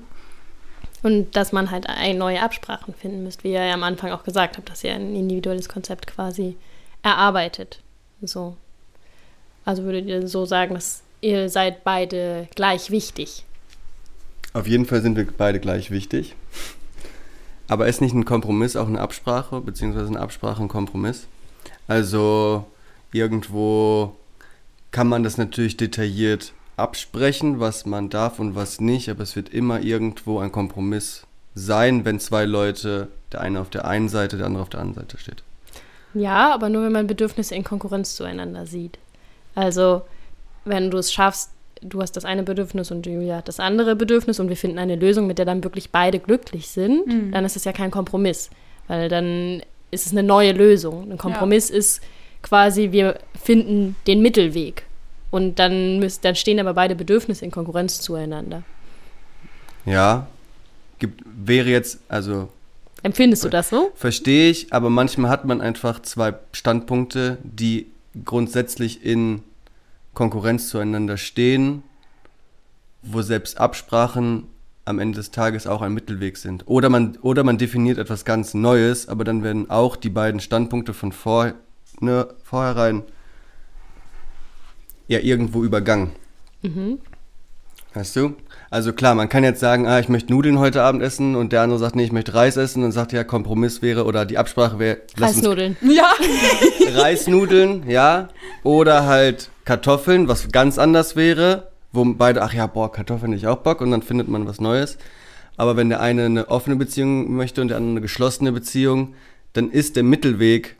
Und 1.02 1.36
dass 1.36 1.52
man 1.52 1.70
halt 1.70 1.86
neue 2.14 2.42
Absprachen 2.42 2.94
finden 2.94 3.24
müsste, 3.24 3.44
wie 3.44 3.52
ihr 3.52 3.64
ja 3.64 3.74
am 3.74 3.82
Anfang 3.82 4.12
auch 4.12 4.24
gesagt 4.24 4.56
habt, 4.56 4.70
dass 4.70 4.84
ihr 4.84 4.94
ein 4.94 5.14
individuelles 5.14 5.68
Konzept 5.68 6.06
quasi 6.06 6.56
erarbeitet. 7.02 7.80
So. 8.22 8.56
Also 9.64 9.84
würdet 9.84 10.06
ihr 10.06 10.26
so 10.28 10.44
sagen, 10.46 10.74
dass 10.74 11.02
ihr 11.20 11.48
seid 11.48 11.84
beide 11.84 12.48
gleich 12.54 12.90
wichtig? 12.90 13.44
Auf 14.52 14.66
jeden 14.66 14.86
Fall 14.86 15.02
sind 15.02 15.16
wir 15.16 15.26
beide 15.26 15.58
gleich 15.58 15.90
wichtig. 15.90 16.34
Aber 17.66 17.88
ist 17.88 18.00
nicht 18.00 18.14
ein 18.14 18.24
Kompromiss 18.24 18.76
auch 18.76 18.86
eine 18.86 19.00
Absprache, 19.00 19.60
beziehungsweise 19.60 20.08
eine 20.08 20.20
Absprache 20.20 20.62
ein 20.62 20.68
Kompromiss? 20.68 21.26
Also 21.88 22.66
irgendwo 23.12 24.16
kann 24.90 25.08
man 25.08 25.22
das 25.22 25.38
natürlich 25.38 25.76
detailliert 25.76 26.52
absprechen, 26.76 27.60
was 27.60 27.86
man 27.86 28.10
darf 28.10 28.38
und 28.38 28.54
was 28.54 28.80
nicht, 28.80 29.08
aber 29.08 29.22
es 29.22 29.36
wird 29.36 29.48
immer 29.48 29.80
irgendwo 29.80 30.40
ein 30.40 30.52
Kompromiss 30.52 31.26
sein, 31.54 32.04
wenn 32.04 32.20
zwei 32.20 32.44
Leute, 32.44 33.08
der 33.32 33.40
eine 33.40 33.60
auf 33.60 33.70
der 33.70 33.84
einen 33.86 34.08
Seite, 34.08 34.36
der 34.36 34.46
andere 34.46 34.62
auf 34.62 34.68
der 34.68 34.80
anderen 34.80 35.06
Seite 35.06 35.18
steht. 35.18 35.42
Ja, 36.14 36.52
aber 36.52 36.68
nur 36.68 36.84
wenn 36.84 36.92
man 36.92 37.06
Bedürfnisse 37.06 37.54
in 37.54 37.64
Konkurrenz 37.64 38.16
zueinander 38.16 38.66
sieht. 38.66 38.98
Also, 39.54 40.02
wenn 40.64 40.90
du 40.90 40.98
es 40.98 41.12
schaffst, 41.12 41.50
du 41.80 42.00
hast 42.00 42.12
das 42.12 42.24
eine 42.24 42.42
Bedürfnis 42.42 42.90
und 42.90 43.06
Julia 43.06 43.36
hat 43.36 43.48
das 43.48 43.60
andere 43.60 43.94
Bedürfnis 43.94 44.40
und 44.40 44.48
wir 44.48 44.56
finden 44.56 44.78
eine 44.78 44.96
Lösung, 44.96 45.26
mit 45.26 45.38
der 45.38 45.44
dann 45.44 45.62
wirklich 45.62 45.90
beide 45.90 46.18
glücklich 46.18 46.68
sind, 46.68 47.06
mhm. 47.06 47.32
dann 47.32 47.44
ist 47.44 47.56
es 47.56 47.64
ja 47.64 47.72
kein 47.72 47.90
Kompromiss, 47.90 48.50
weil 48.88 49.08
dann 49.08 49.62
ist 49.90 50.06
es 50.06 50.12
eine 50.12 50.22
neue 50.22 50.52
Lösung. 50.52 51.10
Ein 51.10 51.18
Kompromiss 51.18 51.68
ja. 51.68 51.76
ist 51.76 52.02
quasi, 52.42 52.92
wir 52.92 53.18
finden 53.40 53.96
den 54.06 54.20
Mittelweg 54.22 54.84
und 55.30 55.58
dann, 55.58 55.98
müssen, 55.98 56.20
dann 56.22 56.34
stehen 56.34 56.58
aber 56.60 56.74
beide 56.74 56.94
Bedürfnisse 56.94 57.44
in 57.44 57.50
Konkurrenz 57.50 58.00
zueinander. 58.00 58.62
Ja, 59.86 60.26
gibt, 60.98 61.22
wäre 61.24 61.68
jetzt, 61.68 62.00
also. 62.08 62.48
Empfindest 63.02 63.44
du 63.44 63.50
das 63.50 63.68
so? 63.68 63.92
Verstehe 63.94 64.50
ich, 64.50 64.72
aber 64.72 64.88
manchmal 64.88 65.30
hat 65.30 65.44
man 65.44 65.60
einfach 65.60 66.00
zwei 66.00 66.34
Standpunkte, 66.52 67.38
die 67.42 67.86
grundsätzlich 68.24 69.04
in 69.04 69.42
Konkurrenz 70.12 70.68
zueinander 70.68 71.16
stehen, 71.16 71.82
wo 73.02 73.22
selbst 73.22 73.58
Absprachen 73.58 74.44
am 74.84 74.98
Ende 74.98 75.16
des 75.16 75.30
Tages 75.30 75.66
auch 75.66 75.82
ein 75.82 75.94
Mittelweg 75.94 76.36
sind. 76.36 76.64
Oder 76.66 76.90
man, 76.90 77.16
oder 77.22 77.42
man 77.42 77.58
definiert 77.58 77.98
etwas 77.98 78.24
ganz 78.24 78.54
Neues, 78.54 79.08
aber 79.08 79.24
dann 79.24 79.42
werden 79.42 79.70
auch 79.70 79.96
die 79.96 80.10
beiden 80.10 80.40
Standpunkte 80.40 80.92
von 80.92 81.12
vor, 81.12 81.54
ne, 82.00 82.28
vorherein 82.42 83.02
ja 85.08 85.18
irgendwo 85.20 85.64
übergangen. 85.64 86.10
Mhm. 86.62 86.98
Weißt 87.94 88.16
du? 88.16 88.34
Also 88.70 88.92
klar, 88.92 89.14
man 89.14 89.28
kann 89.28 89.44
jetzt 89.44 89.60
sagen, 89.60 89.86
ah, 89.86 90.00
ich 90.00 90.08
möchte 90.08 90.32
Nudeln 90.32 90.58
heute 90.58 90.82
Abend 90.82 91.00
essen 91.00 91.36
und 91.36 91.52
der 91.52 91.62
andere 91.62 91.78
sagt, 91.78 91.94
nee, 91.94 92.02
ich 92.02 92.10
möchte 92.10 92.34
Reis 92.34 92.56
essen 92.56 92.82
und 92.82 92.90
sagt 92.90 93.12
ja, 93.12 93.22
Kompromiss 93.22 93.82
wäre 93.82 94.04
oder 94.04 94.26
die 94.26 94.36
Absprache 94.36 94.80
wäre. 94.80 94.98
Reisnudeln. 95.16 95.76
Ja. 95.82 96.10
Reisnudeln, 96.96 97.88
ja. 97.88 98.28
Oder 98.64 99.06
halt 99.06 99.50
Kartoffeln, 99.64 100.26
was 100.26 100.50
ganz 100.50 100.76
anders 100.78 101.14
wäre, 101.14 101.70
wo 101.92 102.04
beide, 102.04 102.42
ach 102.42 102.52
ja, 102.52 102.66
boah, 102.66 102.90
Kartoffeln 102.90 103.32
ich 103.32 103.46
auch 103.46 103.58
Bock 103.58 103.80
und 103.80 103.92
dann 103.92 104.02
findet 104.02 104.26
man 104.26 104.46
was 104.46 104.60
Neues. 104.60 104.98
Aber 105.56 105.76
wenn 105.76 105.88
der 105.88 106.00
eine 106.00 106.24
eine 106.24 106.48
offene 106.48 106.74
Beziehung 106.74 107.32
möchte 107.36 107.60
und 107.60 107.68
der 107.68 107.76
andere 107.76 107.92
eine 107.92 108.00
geschlossene 108.00 108.50
Beziehung, 108.50 109.14
dann 109.52 109.70
ist 109.70 109.94
der 109.94 110.02
Mittelweg 110.02 110.76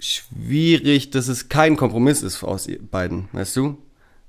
schwierig, 0.00 1.10
dass 1.10 1.28
es 1.28 1.48
kein 1.48 1.76
Kompromiss 1.76 2.24
ist 2.24 2.42
aus 2.42 2.68
beiden, 2.90 3.28
weißt 3.32 3.56
du? 3.56 3.78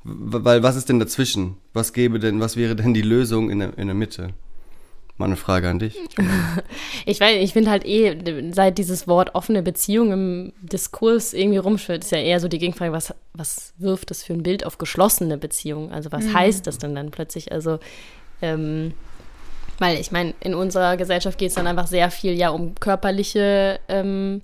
Weil 0.09 0.63
was 0.63 0.77
ist 0.77 0.87
denn 0.87 0.99
dazwischen? 0.99 1.57
Was 1.73 1.91
gäbe 1.91 2.19
denn, 2.19 2.39
was 2.39 2.55
wäre 2.55 2.75
denn 2.75 2.93
die 2.93 3.01
Lösung 3.01 3.49
in 3.49 3.59
der, 3.59 3.77
in 3.77 3.87
der 3.87 3.95
Mitte? 3.95 4.29
Mal 5.17 5.25
eine 5.25 5.35
Frage 5.35 5.67
an 5.67 5.79
dich. 5.79 5.97
ich 7.05 7.19
weiß, 7.19 7.37
ich 7.41 7.53
finde 7.53 7.71
halt 7.71 7.85
eh, 7.85 8.15
seit 8.51 8.77
dieses 8.77 9.07
Wort 9.07 9.33
offene 9.33 9.63
Beziehung 9.63 10.11
im 10.11 10.53
Diskurs 10.61 11.33
irgendwie 11.33 11.57
rumschwirrt, 11.57 12.03
ist 12.03 12.11
ja 12.11 12.19
eher 12.19 12.39
so 12.39 12.47
die 12.47 12.59
Gegenfrage, 12.59 12.91
was, 12.91 13.13
was 13.33 13.73
wirft 13.79 14.11
das 14.11 14.23
für 14.23 14.33
ein 14.33 14.43
Bild 14.43 14.65
auf 14.65 14.77
geschlossene 14.77 15.37
Beziehungen? 15.37 15.91
Also 15.91 16.11
was 16.11 16.25
mhm. 16.25 16.33
heißt 16.33 16.67
das 16.67 16.77
denn 16.77 16.93
dann 16.93 17.09
plötzlich? 17.09 17.51
Also, 17.51 17.79
ähm, 18.43 18.93
weil 19.79 19.99
ich 19.99 20.11
meine, 20.11 20.35
in 20.39 20.53
unserer 20.53 20.97
Gesellschaft 20.97 21.37
geht 21.39 21.49
es 21.49 21.55
dann 21.55 21.67
einfach 21.67 21.87
sehr 21.87 22.11
viel 22.11 22.33
ja 22.33 22.49
um 22.49 22.75
körperliche 22.75 23.79
ähm, 23.89 24.43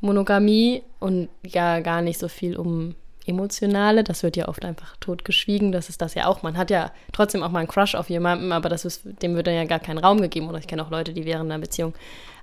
Monogamie 0.00 0.82
und 0.98 1.28
ja 1.44 1.80
gar 1.80 2.00
nicht 2.00 2.18
so 2.18 2.28
viel 2.28 2.56
um 2.56 2.94
emotionale, 3.26 4.04
das 4.04 4.22
wird 4.22 4.36
ja 4.36 4.48
oft 4.48 4.64
einfach 4.64 4.96
totgeschwiegen, 4.96 5.72
das 5.72 5.88
ist 5.88 6.00
das 6.02 6.14
ja 6.14 6.26
auch. 6.26 6.42
Man 6.42 6.56
hat 6.56 6.70
ja 6.70 6.90
trotzdem 7.12 7.42
auch 7.42 7.50
mal 7.50 7.60
einen 7.60 7.68
Crush 7.68 7.94
auf 7.94 8.10
jemanden, 8.10 8.52
aber 8.52 8.68
das 8.68 8.84
ist, 8.84 9.02
dem 9.22 9.34
wird 9.34 9.46
dann 9.46 9.54
ja 9.54 9.64
gar 9.64 9.78
keinen 9.78 9.98
Raum 9.98 10.20
gegeben. 10.20 10.48
Oder 10.48 10.58
ich 10.58 10.66
kenne 10.66 10.82
auch 10.84 10.90
Leute, 10.90 11.12
die 11.12 11.24
während 11.24 11.50
einer 11.50 11.60
Beziehung 11.60 11.94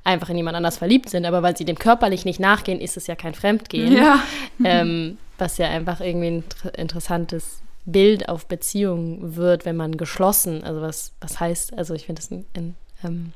einfach 0.03 0.29
in 0.29 0.37
jemand 0.37 0.55
anders 0.55 0.77
verliebt 0.77 1.09
sind, 1.09 1.25
aber 1.25 1.43
weil 1.43 1.57
sie 1.57 1.65
dem 1.65 1.77
körperlich 1.77 2.23
nicht 2.25 2.39
nachgehen, 2.39 2.79
ist 2.79 2.95
es 2.97 3.07
ja 3.07 3.15
kein 3.15 3.33
Fremdgehen. 3.33 3.91
Ja. 3.91 4.23
Ähm, 4.63 5.17
was 5.37 5.57
ja 5.57 5.67
einfach 5.67 6.01
irgendwie 6.01 6.27
ein 6.27 6.43
interessantes 6.75 7.61
Bild 7.85 8.27
auf 8.27 8.47
Beziehungen 8.47 9.35
wird, 9.35 9.65
wenn 9.65 9.75
man 9.75 9.97
geschlossen, 9.97 10.63
also 10.63 10.81
was, 10.81 11.13
was 11.21 11.39
heißt, 11.39 11.77
also 11.77 11.93
ich 11.93 12.05
finde 12.05 12.21
das 12.21 12.31
einen, 12.31 12.45
einen 12.55 12.75
ähm, 13.03 13.33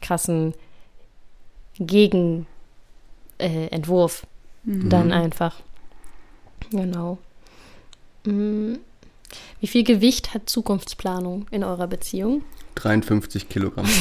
krassen 0.00 0.54
Gegenentwurf 1.78 2.46
äh, 4.66 4.70
mhm. 4.70 4.88
dann 4.88 5.12
einfach. 5.12 5.60
Genau. 6.70 7.18
Mhm. 8.24 8.78
Wie 9.60 9.66
viel 9.66 9.84
Gewicht 9.84 10.34
hat 10.34 10.48
Zukunftsplanung 10.48 11.46
in 11.50 11.64
eurer 11.64 11.86
Beziehung? 11.86 12.42
53 12.74 13.48
Kilogramm. 13.48 13.86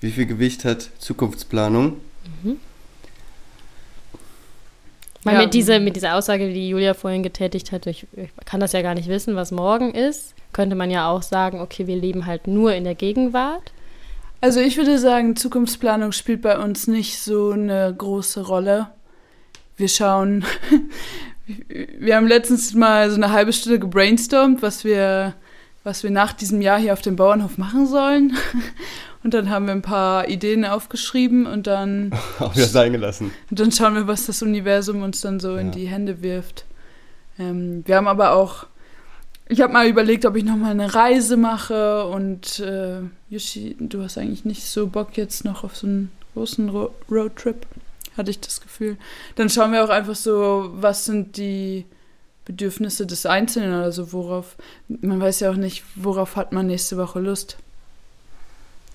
Wie 0.00 0.10
viel 0.10 0.26
Gewicht 0.26 0.64
hat 0.64 0.90
Zukunftsplanung? 0.98 1.96
Mhm. 2.42 2.58
Ja. 5.24 5.38
mit, 5.38 5.54
diese, 5.54 5.80
mit 5.80 5.96
dieser 5.96 6.14
Aussage, 6.14 6.52
die 6.52 6.68
Julia 6.68 6.94
vorhin 6.94 7.24
getätigt 7.24 7.72
hat, 7.72 7.86
ich, 7.86 8.06
ich, 8.16 8.28
kann 8.44 8.60
das 8.60 8.72
ja 8.72 8.82
gar 8.82 8.94
nicht 8.94 9.08
wissen, 9.08 9.34
was 9.34 9.50
morgen 9.50 9.92
ist, 9.92 10.34
könnte 10.52 10.76
man 10.76 10.90
ja 10.90 11.10
auch 11.10 11.22
sagen, 11.22 11.60
okay, 11.60 11.88
wir 11.88 11.96
leben 11.96 12.26
halt 12.26 12.46
nur 12.46 12.74
in 12.74 12.84
der 12.84 12.94
Gegenwart. 12.94 13.72
Also 14.40 14.60
ich 14.60 14.76
würde 14.76 14.98
sagen, 14.98 15.36
Zukunftsplanung 15.36 16.12
spielt 16.12 16.42
bei 16.42 16.58
uns 16.58 16.86
nicht 16.86 17.20
so 17.20 17.50
eine 17.50 17.94
große 17.96 18.46
Rolle. 18.46 18.88
Wir 19.76 19.88
schauen, 19.88 20.44
wir 21.98 22.16
haben 22.16 22.26
letztens 22.26 22.74
mal 22.74 23.10
so 23.10 23.16
eine 23.16 23.30
halbe 23.30 23.52
Stunde 23.52 23.78
gebrainstormt, 23.78 24.62
was 24.62 24.84
wir, 24.84 25.34
was 25.84 26.02
wir 26.02 26.10
nach 26.10 26.32
diesem 26.32 26.60
Jahr 26.60 26.78
hier 26.78 26.92
auf 26.92 27.02
dem 27.02 27.16
Bauernhof 27.16 27.58
machen 27.58 27.86
sollen. 27.86 28.36
Und 29.22 29.34
dann 29.34 29.50
haben 29.50 29.66
wir 29.66 29.72
ein 29.72 29.82
paar 29.82 30.28
Ideen 30.28 30.64
aufgeschrieben 30.64 31.46
und 31.46 31.66
dann. 31.66 32.12
Auch 32.38 32.54
wieder 32.54 32.66
sein 32.66 32.92
gelassen. 32.92 33.32
Und 33.50 33.58
dann 33.58 33.72
schauen 33.72 33.96
wir, 33.96 34.06
was 34.06 34.26
das 34.26 34.40
Universum 34.40 35.02
uns 35.02 35.20
dann 35.20 35.40
so 35.40 35.56
ja. 35.56 35.62
in 35.62 35.72
die 35.72 35.88
Hände 35.88 36.22
wirft. 36.22 36.64
Ähm, 37.36 37.82
wir 37.86 37.96
haben 37.96 38.06
aber 38.06 38.36
auch 38.36 38.66
ich 39.48 39.60
habe 39.60 39.72
mal 39.72 39.86
überlegt, 39.86 40.24
ob 40.24 40.36
ich 40.36 40.44
noch 40.44 40.56
mal 40.56 40.72
eine 40.72 40.94
Reise 40.94 41.36
mache 41.36 42.06
und 42.06 42.58
äh, 42.60 43.00
Yoshi, 43.28 43.76
du 43.78 44.02
hast 44.02 44.18
eigentlich 44.18 44.44
nicht 44.44 44.64
so 44.64 44.88
Bock 44.88 45.16
jetzt 45.16 45.44
noch 45.44 45.62
auf 45.62 45.76
so 45.76 45.86
einen 45.86 46.10
großen 46.34 46.68
Ro 46.68 46.90
Roadtrip, 47.10 47.66
hatte 48.16 48.30
ich 48.30 48.40
das 48.40 48.60
Gefühl. 48.60 48.96
Dann 49.36 49.48
schauen 49.48 49.72
wir 49.72 49.84
auch 49.84 49.88
einfach 49.88 50.16
so, 50.16 50.70
was 50.74 51.04
sind 51.04 51.36
die 51.36 51.86
Bedürfnisse 52.44 53.06
des 53.06 53.24
Einzelnen, 53.24 53.72
also 53.72 54.12
worauf, 54.12 54.56
man 54.88 55.20
weiß 55.20 55.40
ja 55.40 55.50
auch 55.50 55.56
nicht, 55.56 55.84
worauf 55.94 56.36
hat 56.36 56.52
man 56.52 56.66
nächste 56.66 56.96
Woche 56.96 57.20
Lust. 57.20 57.56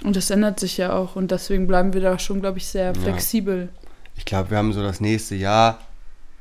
Und 0.04 0.16
das 0.16 0.30
ändert 0.32 0.60
sich 0.60 0.78
ja 0.78 0.94
auch 0.94 1.16
und 1.16 1.32
deswegen 1.32 1.68
bleiben 1.68 1.94
wir 1.94 2.02
da 2.02 2.20
schon, 2.20 2.42
glaube 2.42 2.58
ich, 2.58 2.68
sehr 2.68 2.94
flexibel. 2.96 3.70
Ja. 3.72 3.90
Ich 4.16 4.26
glaube, 4.26 4.50
wir 4.50 4.58
haben 4.58 4.74
so 4.74 4.82
das 4.82 5.00
nächste 5.00 5.36
Jahr 5.36 5.80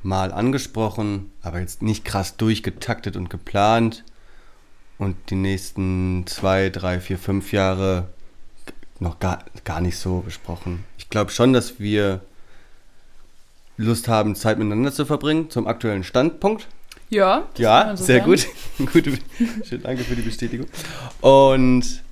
mal 0.02 0.32
angesprochen, 0.32 1.30
aber 1.42 1.60
jetzt 1.60 1.82
nicht 1.82 2.04
krass 2.04 2.36
durchgetaktet 2.36 3.16
und 3.16 3.30
geplant. 3.30 4.04
Und 4.98 5.16
die 5.30 5.36
nächsten 5.36 6.24
zwei, 6.26 6.68
drei, 6.68 7.00
vier, 7.00 7.18
fünf 7.18 7.52
Jahre 7.52 8.08
noch 8.98 9.18
gar, 9.18 9.44
gar 9.64 9.80
nicht 9.80 9.96
so 9.96 10.20
besprochen. 10.20 10.84
Ich 10.98 11.08
glaube 11.08 11.30
schon, 11.30 11.52
dass 11.52 11.80
wir 11.80 12.20
Lust 13.78 14.08
haben, 14.08 14.34
Zeit 14.34 14.58
miteinander 14.58 14.92
zu 14.92 15.06
verbringen, 15.06 15.48
zum 15.48 15.66
aktuellen 15.66 16.04
Standpunkt. 16.04 16.68
Ja, 17.08 17.48
ja, 17.56 17.96
so 17.96 18.04
sehr 18.04 18.18
sagen. 18.18 18.30
gut. 18.30 18.46
Gute, 18.92 19.18
danke 19.78 20.04
für 20.04 20.14
die 20.14 20.22
Bestätigung. 20.22 20.66
Und, 21.20 22.02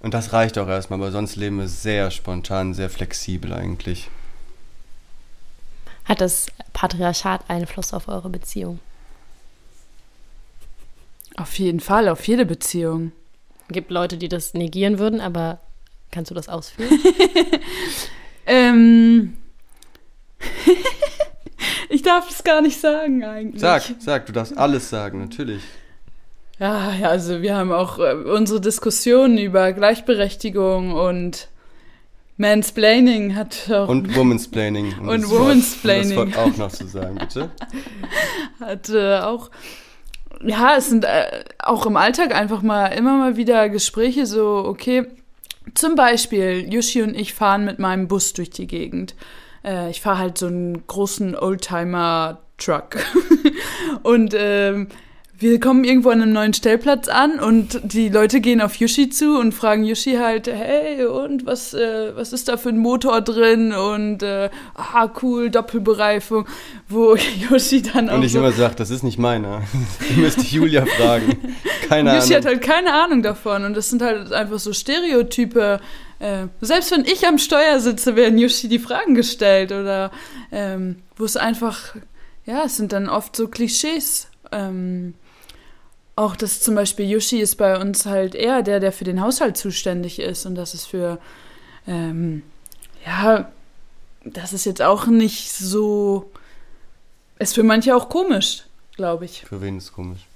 und 0.00 0.14
das 0.14 0.32
reicht 0.32 0.58
auch 0.58 0.68
erstmal, 0.68 0.98
aber 0.98 1.12
sonst 1.12 1.36
leben 1.36 1.58
wir 1.58 1.68
sehr 1.68 2.10
spontan, 2.10 2.74
sehr 2.74 2.90
flexibel 2.90 3.52
eigentlich. 3.52 4.10
Hat 6.08 6.22
das 6.22 6.46
Patriarchat 6.72 7.42
Einfluss 7.48 7.92
auf 7.92 8.08
eure 8.08 8.30
Beziehung? 8.30 8.80
Auf 11.36 11.58
jeden 11.58 11.80
Fall, 11.80 12.08
auf 12.08 12.26
jede 12.26 12.46
Beziehung. 12.46 13.12
Es 13.68 13.74
gibt 13.74 13.90
Leute, 13.90 14.16
die 14.16 14.28
das 14.28 14.54
negieren 14.54 14.98
würden, 14.98 15.20
aber 15.20 15.60
kannst 16.10 16.30
du 16.30 16.34
das 16.34 16.48
ausführen? 16.48 16.98
ähm. 18.46 19.36
ich 21.90 22.00
darf 22.02 22.30
es 22.30 22.42
gar 22.42 22.62
nicht 22.62 22.80
sagen 22.80 23.22
eigentlich. 23.24 23.60
Sag, 23.60 23.82
sag, 23.98 24.26
du 24.26 24.32
darfst 24.32 24.56
alles 24.56 24.88
sagen, 24.88 25.20
natürlich. 25.20 25.62
Ja, 26.58 26.92
ja, 26.94 27.08
also 27.10 27.42
wir 27.42 27.54
haben 27.54 27.70
auch 27.70 27.98
äh, 27.98 28.14
unsere 28.14 28.60
Diskussionen 28.60 29.36
über 29.36 29.72
Gleichberechtigung 29.72 30.92
und 30.92 31.48
Mansplaining 32.38 33.34
hat 33.34 33.70
auch. 33.70 33.88
Und 33.88 34.14
Womansplaining. 34.14 34.98
Und, 35.00 35.08
und 35.08 35.30
Womansplaining. 35.30 36.16
Um 36.16 36.30
das 36.30 36.36
Wort 36.38 36.46
auch 36.46 36.56
noch 36.56 36.70
zu 36.70 36.86
sagen, 36.86 37.16
bitte. 37.16 37.50
hat 38.60 38.88
äh, 38.88 39.18
auch. 39.18 39.50
Ja, 40.42 40.76
es 40.76 40.88
sind 40.88 41.04
äh, 41.04 41.44
auch 41.58 41.84
im 41.84 41.96
Alltag 41.96 42.32
einfach 42.32 42.62
mal 42.62 42.86
immer 42.86 43.18
mal 43.18 43.36
wieder 43.36 43.68
Gespräche 43.68 44.24
so, 44.24 44.64
okay, 44.64 45.06
zum 45.74 45.96
Beispiel, 45.96 46.72
Yoshi 46.72 47.02
und 47.02 47.14
ich 47.14 47.34
fahren 47.34 47.64
mit 47.64 47.80
meinem 47.80 48.06
Bus 48.06 48.32
durch 48.32 48.50
die 48.50 48.68
Gegend. 48.68 49.16
Äh, 49.64 49.90
ich 49.90 50.00
fahre 50.00 50.18
halt 50.18 50.38
so 50.38 50.46
einen 50.46 50.86
großen 50.86 51.36
Oldtimer-Truck. 51.36 52.96
und 54.04 54.32
ähm, 54.36 54.88
wir 55.40 55.60
kommen 55.60 55.84
irgendwo 55.84 56.10
an 56.10 56.20
einem 56.20 56.32
neuen 56.32 56.52
Stellplatz 56.52 57.06
an 57.06 57.38
und 57.38 57.80
die 57.84 58.08
Leute 58.08 58.40
gehen 58.40 58.60
auf 58.60 58.74
Yoshi 58.74 59.08
zu 59.08 59.38
und 59.38 59.52
fragen 59.52 59.84
Yoshi 59.84 60.14
halt, 60.14 60.48
hey, 60.48 61.04
und 61.04 61.46
was, 61.46 61.74
äh, 61.74 62.10
was 62.16 62.32
ist 62.32 62.48
da 62.48 62.56
für 62.56 62.70
ein 62.70 62.78
Motor 62.78 63.20
drin? 63.20 63.72
Und 63.72 64.24
äh, 64.24 64.50
ah, 64.74 65.08
cool, 65.22 65.48
Doppelbereifung, 65.48 66.46
wo 66.88 67.16
Yoshi 67.50 67.82
dann 67.82 68.10
auch. 68.10 68.14
Und 68.14 68.24
ich 68.24 68.32
so, 68.32 68.38
immer 68.38 68.50
sage, 68.50 68.74
das 68.74 68.90
ist 68.90 69.04
nicht 69.04 69.18
meiner. 69.18 69.62
Die 70.10 70.20
müsste 70.20 70.42
Julia 70.42 70.84
fragen. 70.86 71.36
Keine 71.88 72.16
Yoshi 72.16 72.34
Ahnung. 72.34 72.36
hat 72.36 72.44
halt 72.46 72.62
keine 72.62 72.92
Ahnung 72.92 73.22
davon. 73.22 73.64
Und 73.64 73.74
das 73.74 73.88
sind 73.88 74.02
halt 74.02 74.32
einfach 74.32 74.58
so 74.58 74.72
Stereotype. 74.72 75.80
Äh, 76.18 76.46
selbst 76.60 76.90
wenn 76.90 77.04
ich 77.04 77.26
am 77.26 77.38
Steuer 77.38 77.78
sitze, 77.80 78.14
werden 78.14 78.38
Yoshi 78.38 78.68
die 78.68 78.78
Fragen 78.78 79.14
gestellt. 79.14 79.70
Oder 79.72 80.10
ähm, 80.52 80.96
wo 81.16 81.24
es 81.24 81.36
einfach, 81.36 81.94
ja, 82.44 82.64
es 82.66 82.76
sind 82.76 82.92
dann 82.92 83.08
oft 83.08 83.36
so 83.36 83.48
Klischees. 83.48 84.28
Ähm, 84.52 85.14
auch 86.18 86.34
dass 86.34 86.60
zum 86.60 86.74
Beispiel 86.74 87.08
Yoshi 87.08 87.38
ist 87.38 87.56
bei 87.56 87.80
uns 87.80 88.04
halt 88.04 88.34
eher 88.34 88.62
der, 88.62 88.80
der 88.80 88.92
für 88.92 89.04
den 89.04 89.20
Haushalt 89.20 89.56
zuständig 89.56 90.18
ist 90.18 90.46
und 90.46 90.56
das 90.56 90.74
ist 90.74 90.86
für, 90.86 91.18
ähm, 91.86 92.42
ja, 93.06 93.50
das 94.24 94.52
ist 94.52 94.66
jetzt 94.66 94.82
auch 94.82 95.06
nicht 95.06 95.52
so, 95.52 96.30
ist 97.38 97.54
für 97.54 97.62
manche 97.62 97.94
auch 97.94 98.08
komisch, 98.08 98.64
glaube 98.96 99.26
ich. 99.26 99.44
Für 99.46 99.60
wen 99.60 99.78
ist 99.78 99.84
es 99.84 99.92
komisch? 99.92 100.26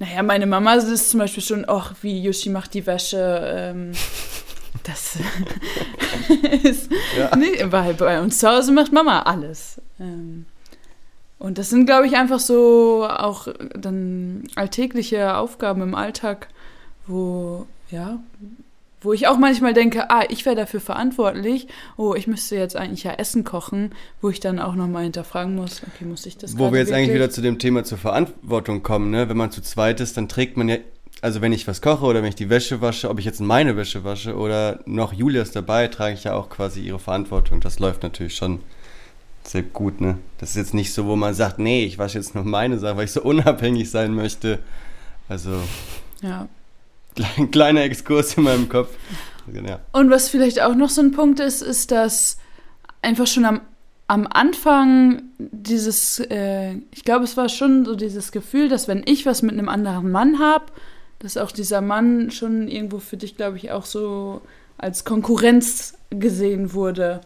Naja, 0.00 0.22
meine 0.24 0.46
Mama 0.46 0.74
ist 0.74 1.10
zum 1.10 1.20
Beispiel 1.20 1.42
schon, 1.42 1.64
ach, 1.68 1.94
wie 2.02 2.20
Yoshi 2.20 2.50
macht 2.50 2.74
die 2.74 2.84
Wäsche, 2.84 3.40
ähm, 3.46 3.92
das 4.82 5.18
ist, 6.64 6.90
ja. 7.16 7.34
nee, 7.36 7.64
weil 7.66 7.94
bei 7.94 8.20
uns 8.20 8.38
zu 8.38 8.48
Hause 8.48 8.72
macht 8.72 8.92
Mama 8.92 9.22
alles. 9.22 9.80
Ähm, 10.00 10.46
und 11.38 11.58
das 11.58 11.70
sind, 11.70 11.86
glaube 11.86 12.06
ich, 12.06 12.16
einfach 12.16 12.40
so 12.40 13.06
auch 13.08 13.48
dann 13.74 14.44
alltägliche 14.56 15.36
Aufgaben 15.36 15.82
im 15.82 15.94
Alltag, 15.94 16.48
wo, 17.06 17.66
ja, 17.90 18.18
wo 19.00 19.12
ich 19.12 19.28
auch 19.28 19.38
manchmal 19.38 19.74
denke, 19.74 20.10
ah, 20.10 20.24
ich 20.28 20.44
wäre 20.44 20.56
dafür 20.56 20.80
verantwortlich, 20.80 21.68
oh, 21.96 22.14
ich 22.14 22.26
müsste 22.26 22.56
jetzt 22.56 22.74
eigentlich 22.74 23.04
ja 23.04 23.12
Essen 23.12 23.44
kochen, 23.44 23.92
wo 24.20 24.30
ich 24.30 24.40
dann 24.40 24.58
auch 24.58 24.74
nochmal 24.74 25.04
hinterfragen 25.04 25.54
muss, 25.54 25.82
okay, 25.86 26.04
muss 26.04 26.26
ich 26.26 26.36
das 26.36 26.58
Wo 26.58 26.72
wir 26.72 26.80
jetzt 26.80 26.88
wirklich? 26.88 26.96
eigentlich 26.96 27.14
wieder 27.14 27.30
zu 27.30 27.40
dem 27.40 27.60
Thema 27.60 27.84
zur 27.84 27.98
Verantwortung 27.98 28.82
kommen, 28.82 29.10
ne? 29.10 29.28
Wenn 29.28 29.36
man 29.36 29.52
zu 29.52 29.62
zweit 29.62 30.00
ist, 30.00 30.16
dann 30.16 30.28
trägt 30.28 30.56
man 30.56 30.68
ja, 30.68 30.78
also 31.20 31.40
wenn 31.40 31.52
ich 31.52 31.68
was 31.68 31.80
koche 31.80 32.04
oder 32.04 32.22
wenn 32.22 32.30
ich 32.30 32.34
die 32.34 32.50
Wäsche 32.50 32.80
wasche, 32.80 33.08
ob 33.08 33.20
ich 33.20 33.24
jetzt 33.24 33.40
meine 33.40 33.76
Wäsche 33.76 34.02
wasche 34.02 34.36
oder 34.36 34.80
noch 34.86 35.12
Julias 35.12 35.52
dabei, 35.52 35.86
trage 35.86 36.14
ich 36.14 36.24
ja 36.24 36.34
auch 36.34 36.48
quasi 36.48 36.80
ihre 36.80 36.98
Verantwortung. 36.98 37.60
Das 37.60 37.78
läuft 37.78 38.02
natürlich 38.02 38.34
schon 38.34 38.60
sehr 39.48 39.62
gut, 39.62 40.00
ne? 40.00 40.18
Das 40.38 40.50
ist 40.50 40.56
jetzt 40.56 40.74
nicht 40.74 40.92
so, 40.92 41.06
wo 41.06 41.16
man 41.16 41.34
sagt, 41.34 41.58
nee, 41.58 41.84
ich 41.84 41.98
wasche 41.98 42.18
jetzt 42.18 42.34
nur 42.34 42.44
meine 42.44 42.78
Sachen, 42.78 42.98
weil 42.98 43.06
ich 43.06 43.12
so 43.12 43.22
unabhängig 43.22 43.90
sein 43.90 44.14
möchte. 44.14 44.58
Also. 45.28 45.50
Ja. 46.22 46.48
Klein, 47.14 47.50
kleiner 47.50 47.82
Exkurs 47.82 48.34
in 48.34 48.44
meinem 48.44 48.68
Kopf. 48.68 48.90
Ja. 49.52 49.80
Und 49.92 50.10
was 50.10 50.28
vielleicht 50.28 50.60
auch 50.60 50.74
noch 50.74 50.90
so 50.90 51.00
ein 51.00 51.12
Punkt 51.12 51.40
ist, 51.40 51.62
ist, 51.62 51.90
dass 51.90 52.36
einfach 53.00 53.26
schon 53.26 53.44
am, 53.44 53.62
am 54.06 54.26
Anfang 54.26 55.22
dieses, 55.38 56.20
äh, 56.20 56.74
ich 56.92 57.04
glaube, 57.04 57.24
es 57.24 57.36
war 57.36 57.48
schon 57.48 57.84
so 57.84 57.96
dieses 57.96 58.32
Gefühl, 58.32 58.68
dass 58.68 58.88
wenn 58.88 59.02
ich 59.06 59.24
was 59.24 59.42
mit 59.42 59.52
einem 59.52 59.68
anderen 59.68 60.10
Mann 60.10 60.38
habe, 60.38 60.66
dass 61.18 61.36
auch 61.36 61.50
dieser 61.50 61.80
Mann 61.80 62.30
schon 62.30 62.68
irgendwo 62.68 62.98
für 62.98 63.16
dich, 63.16 63.36
glaube 63.36 63.56
ich, 63.56 63.70
auch 63.70 63.86
so 63.86 64.42
als 64.76 65.04
Konkurrenz 65.04 65.94
gesehen 66.10 66.74
wurde. 66.74 67.22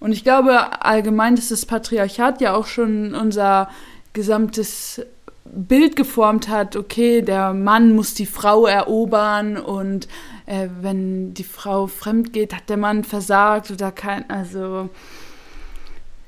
Und 0.00 0.12
ich 0.12 0.24
glaube, 0.24 0.82
allgemein 0.82 1.34
ist 1.34 1.50
das 1.50 1.66
Patriarchat 1.66 2.40
ja 2.40 2.54
auch 2.54 2.66
schon 2.66 3.14
unser 3.14 3.68
gesamtes 4.12 5.02
Bild 5.44 5.96
geformt 5.96 6.48
hat, 6.48 6.76
okay, 6.76 7.22
der 7.22 7.52
Mann 7.52 7.94
muss 7.94 8.14
die 8.14 8.26
Frau 8.26 8.66
erobern 8.66 9.56
und 9.56 10.08
äh, 10.46 10.68
wenn 10.80 11.34
die 11.34 11.44
Frau 11.44 11.86
fremd 11.86 12.32
geht, 12.32 12.54
hat 12.54 12.68
der 12.68 12.76
Mann 12.76 13.04
versagt 13.04 13.70
oder 13.70 13.90
kein, 13.90 14.28
also 14.30 14.88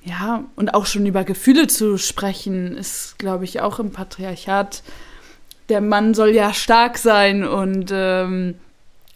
ja, 0.05 0.45
und 0.57 0.75
auch 0.75 0.87
schon 0.87 1.07
über 1.07 1.23
Gefühle 1.25 1.69
zu 1.69 1.97
sprechen, 1.97 2.77
ist, 2.77 3.19
glaube 3.19 3.45
ich, 3.45 3.61
auch 3.61 3.79
im 3.79 3.93
Patriarchat. 3.93 4.83
Der 5.69 5.81
Mann 5.81 6.15
soll 6.15 6.31
ja 6.31 6.53
stark 6.53 6.99
sein 6.99 7.45
und 7.45 7.91
ähm, 7.93 8.57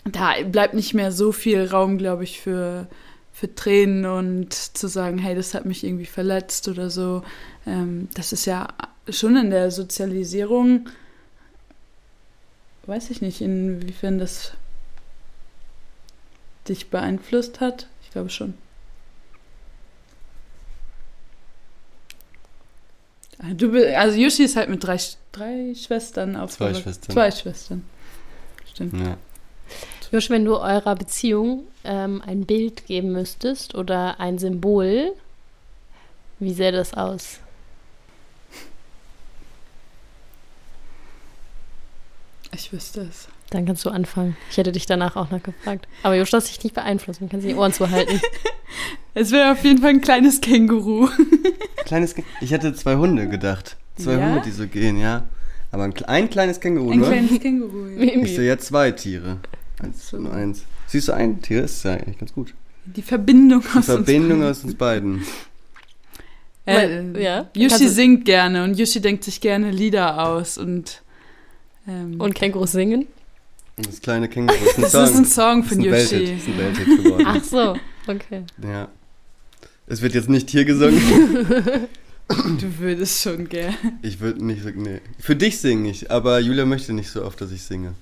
da 0.04 0.34
bleibt 0.44 0.74
nicht 0.74 0.94
mehr 0.94 1.10
so 1.10 1.32
viel 1.32 1.66
Raum, 1.66 1.98
glaube 1.98 2.22
ich, 2.22 2.40
für, 2.40 2.86
für 3.36 3.54
Tränen 3.54 4.06
und 4.06 4.54
zu 4.54 4.88
sagen, 4.88 5.18
hey, 5.18 5.34
das 5.34 5.52
hat 5.52 5.66
mich 5.66 5.84
irgendwie 5.84 6.06
verletzt 6.06 6.68
oder 6.68 6.88
so. 6.88 7.22
Ähm, 7.66 8.08
das 8.14 8.32
ist 8.32 8.46
ja 8.46 8.68
schon 9.10 9.36
in 9.36 9.50
der 9.50 9.70
Sozialisierung, 9.70 10.88
weiß 12.86 13.10
ich 13.10 13.20
nicht, 13.20 13.42
inwiefern 13.42 14.18
das 14.18 14.52
dich 16.66 16.88
beeinflusst 16.88 17.60
hat. 17.60 17.88
Ich 18.02 18.10
glaube 18.10 18.30
schon. 18.30 18.54
Ah, 23.38 23.52
du, 23.52 23.70
also 23.98 24.16
Yoshi 24.16 24.44
ist 24.44 24.56
halt 24.56 24.70
mit 24.70 24.82
drei, 24.82 24.98
drei 25.32 25.74
Schwestern 25.74 26.36
aufgewachsen. 26.36 26.74
Zwei 26.74 26.82
Schwestern. 26.82 27.12
Zwei 27.12 27.30
Schwestern. 27.32 27.84
Stimmt. 28.72 28.94
Ja. 28.98 29.18
Josh, 30.10 30.30
wenn 30.30 30.46
du 30.46 30.56
eurer 30.56 30.94
Beziehung 30.94 31.64
ähm, 31.86 32.22
ein 32.24 32.44
Bild 32.44 32.86
geben 32.86 33.12
müsstest 33.12 33.74
oder 33.74 34.20
ein 34.20 34.38
Symbol, 34.38 35.12
wie 36.38 36.52
sähe 36.52 36.72
das 36.72 36.94
aus? 36.94 37.40
Ich 42.52 42.72
wüsste 42.72 43.02
es. 43.02 43.28
Dann 43.50 43.64
kannst 43.64 43.84
du 43.84 43.90
anfangen. 43.90 44.36
Ich 44.50 44.56
hätte 44.56 44.72
dich 44.72 44.86
danach 44.86 45.14
auch 45.14 45.30
noch 45.30 45.42
gefragt. 45.42 45.86
Aber 46.02 46.16
Josh 46.16 46.32
lass 46.32 46.46
dich 46.46 46.62
nicht 46.64 46.74
beeinflussen, 46.74 47.28
kann 47.28 47.40
sich 47.40 47.52
die 47.52 47.56
Ohren 47.56 47.72
zuhalten. 47.72 48.20
es 49.14 49.30
wäre 49.30 49.52
auf 49.52 49.62
jeden 49.62 49.80
Fall 49.80 49.90
ein 49.90 50.00
kleines 50.00 50.40
Känguru. 50.40 51.08
kleines 51.84 52.14
Ich 52.40 52.50
hätte 52.50 52.74
zwei 52.74 52.96
Hunde 52.96 53.28
gedacht. 53.28 53.76
Zwei 53.96 54.14
ja? 54.14 54.26
Hunde, 54.26 54.42
die 54.44 54.50
so 54.50 54.66
gehen, 54.66 54.98
ja. 54.98 55.24
Aber 55.70 55.84
ein, 55.84 55.94
ein 56.06 56.30
kleines 56.30 56.60
Känguru, 56.60 56.90
ein 56.90 56.98
nur? 56.98 57.08
Ein 57.08 57.26
kleines 57.26 57.42
Känguru. 57.42 57.86
Ja. 57.88 58.22
Ich 58.22 58.34
sehe 58.34 58.48
ja 58.48 58.58
zwei 58.58 58.90
Tiere. 58.90 59.38
Eins, 59.80 60.08
so. 60.08 60.16
nur 60.16 60.32
eins. 60.32 60.64
Siehst 60.86 61.08
du, 61.08 61.12
ein 61.12 61.42
Tier 61.42 61.64
ist 61.64 61.84
ja 61.84 61.92
eigentlich 61.92 62.18
ganz 62.18 62.32
gut. 62.32 62.54
Die 62.84 63.02
Verbindung 63.02 63.62
aus 63.74 63.86
Die 63.86 63.92
Verbindung 63.92 64.40
uns 64.40 64.58
aus 64.58 64.64
uns 64.64 64.74
beiden. 64.74 65.24
Äh, 66.66 67.22
ja. 67.22 67.48
Yushi 67.56 67.88
singt 67.88 68.24
gerne 68.24 68.64
und 68.64 68.78
Yushi 68.78 69.00
denkt 69.00 69.24
sich 69.24 69.40
gerne 69.40 69.70
Lieder 69.70 70.24
aus 70.26 70.58
und 70.58 71.02
ähm, 71.88 72.20
und 72.20 72.34
Kängurus 72.34 72.72
singen? 72.72 73.06
Das 73.76 74.00
kleine 74.00 74.28
Känguru 74.28 74.56
ist 74.64 74.76
ein 74.76 74.82
das 74.82 74.92
Song. 74.92 75.00
Das 75.00 75.10
ist 75.10 75.16
ein 75.16 75.24
Song 75.26 75.64
von 75.64 75.80
Yushi. 75.80 75.92
Das 75.92 76.10
ist 76.10 76.48
ein 76.48 76.58
Welthit 76.58 77.04
geworden. 77.04 77.24
Ach 77.26 77.44
so, 77.44 77.76
okay. 78.06 78.42
Ja. 78.62 78.88
Es 79.86 80.02
wird 80.02 80.14
jetzt 80.14 80.28
nicht 80.28 80.50
hier 80.50 80.64
gesungen. 80.64 81.00
Du 82.28 82.78
würdest 82.80 83.22
schon 83.22 83.48
gern. 83.48 83.72
Ich 84.02 84.18
würde 84.18 84.44
nicht 84.44 84.64
nee. 84.74 85.00
Für 85.16 85.36
dich 85.36 85.60
singe 85.60 85.90
ich, 85.90 86.10
aber 86.10 86.40
Julia 86.40 86.64
möchte 86.64 86.92
nicht 86.92 87.08
so 87.08 87.24
oft, 87.24 87.40
dass 87.40 87.52
ich 87.52 87.62
singe. 87.62 87.94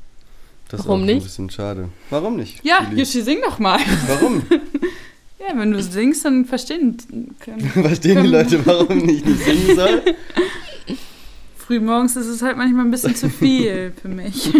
Das 0.68 0.86
Warum 0.86 1.00
ist 1.00 1.02
auch 1.02 1.06
nicht? 1.06 1.16
ein 1.16 1.22
bisschen 1.24 1.50
schade. 1.50 1.88
Warum 2.10 2.36
nicht? 2.36 2.64
Ja? 2.64 2.90
Yoshi, 2.94 3.22
sing 3.22 3.38
doch 3.42 3.58
mal. 3.58 3.78
Warum? 4.06 4.42
ja, 5.38 5.56
wenn 5.56 5.72
du 5.72 5.82
singst, 5.82 6.24
dann 6.24 6.44
verstehen 6.44 6.96
können. 7.40 7.60
verstehen 7.72 8.22
die 8.22 8.30
Leute, 8.30 8.64
warum 8.66 9.08
ich 9.08 9.24
nicht 9.24 9.44
singen 9.44 9.76
soll? 9.76 10.02
Frühmorgens 11.56 12.16
ist 12.16 12.26
es 12.26 12.42
halt 12.42 12.56
manchmal 12.56 12.84
ein 12.84 12.90
bisschen 12.90 13.14
zu 13.14 13.30
viel 13.30 13.92
für 14.00 14.08
mich. 14.08 14.52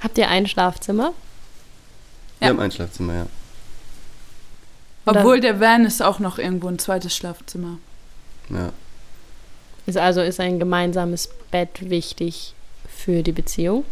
Habt 0.00 0.18
ihr 0.18 0.28
ein 0.28 0.46
Schlafzimmer? 0.46 1.12
Wir 2.38 2.48
haben 2.48 2.60
ein 2.60 2.70
Schlafzimmer, 2.70 3.14
ja. 3.14 3.26
Obwohl 5.04 5.40
der 5.40 5.60
Van 5.60 5.84
ist 5.84 6.00
auch 6.00 6.20
noch 6.20 6.38
irgendwo 6.38 6.68
ein 6.68 6.78
zweites 6.78 7.14
Schlafzimmer. 7.16 7.78
Ja. 8.50 8.72
Ist 9.86 9.98
also 9.98 10.20
ist 10.20 10.38
ein 10.38 10.58
gemeinsames 10.58 11.28
Bett 11.50 11.90
wichtig 11.90 12.54
für 13.00 13.22
die 13.22 13.32
Beziehung? 13.32 13.84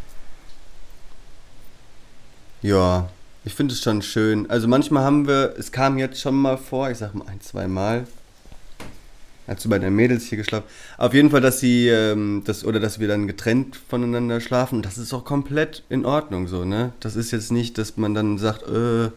Ja, 2.62 3.08
ich 3.44 3.54
finde 3.54 3.72
es 3.72 3.82
schon 3.82 4.02
schön. 4.02 4.50
Also 4.50 4.68
manchmal 4.68 5.04
haben 5.04 5.26
wir, 5.26 5.54
es 5.58 5.72
kam 5.72 5.96
jetzt 5.96 6.20
schon 6.20 6.34
mal 6.34 6.58
vor, 6.58 6.90
ich 6.90 6.98
sag 6.98 7.14
mal 7.14 7.26
ein, 7.26 7.40
zwei 7.40 7.66
Mal, 7.68 8.06
als 9.46 9.62
du 9.62 9.70
bei 9.70 9.78
den 9.78 9.94
Mädels 9.94 10.24
hier 10.26 10.36
geschlafen. 10.36 10.66
Auf 10.98 11.14
jeden 11.14 11.30
Fall, 11.30 11.40
dass 11.40 11.60
sie, 11.60 11.88
ähm, 11.88 12.42
das, 12.44 12.64
oder 12.64 12.80
dass 12.80 12.98
wir 12.98 13.08
dann 13.08 13.26
getrennt 13.26 13.80
voneinander 13.88 14.40
schlafen. 14.40 14.82
Das 14.82 14.98
ist 14.98 15.14
auch 15.14 15.24
komplett 15.24 15.84
in 15.88 16.04
Ordnung 16.04 16.48
so, 16.48 16.64
ne? 16.64 16.92
Das 17.00 17.16
ist 17.16 17.30
jetzt 17.30 17.50
nicht, 17.52 17.78
dass 17.78 17.96
man 17.96 18.12
dann 18.14 18.38
sagt, 18.38 18.64
äh, 18.64 19.10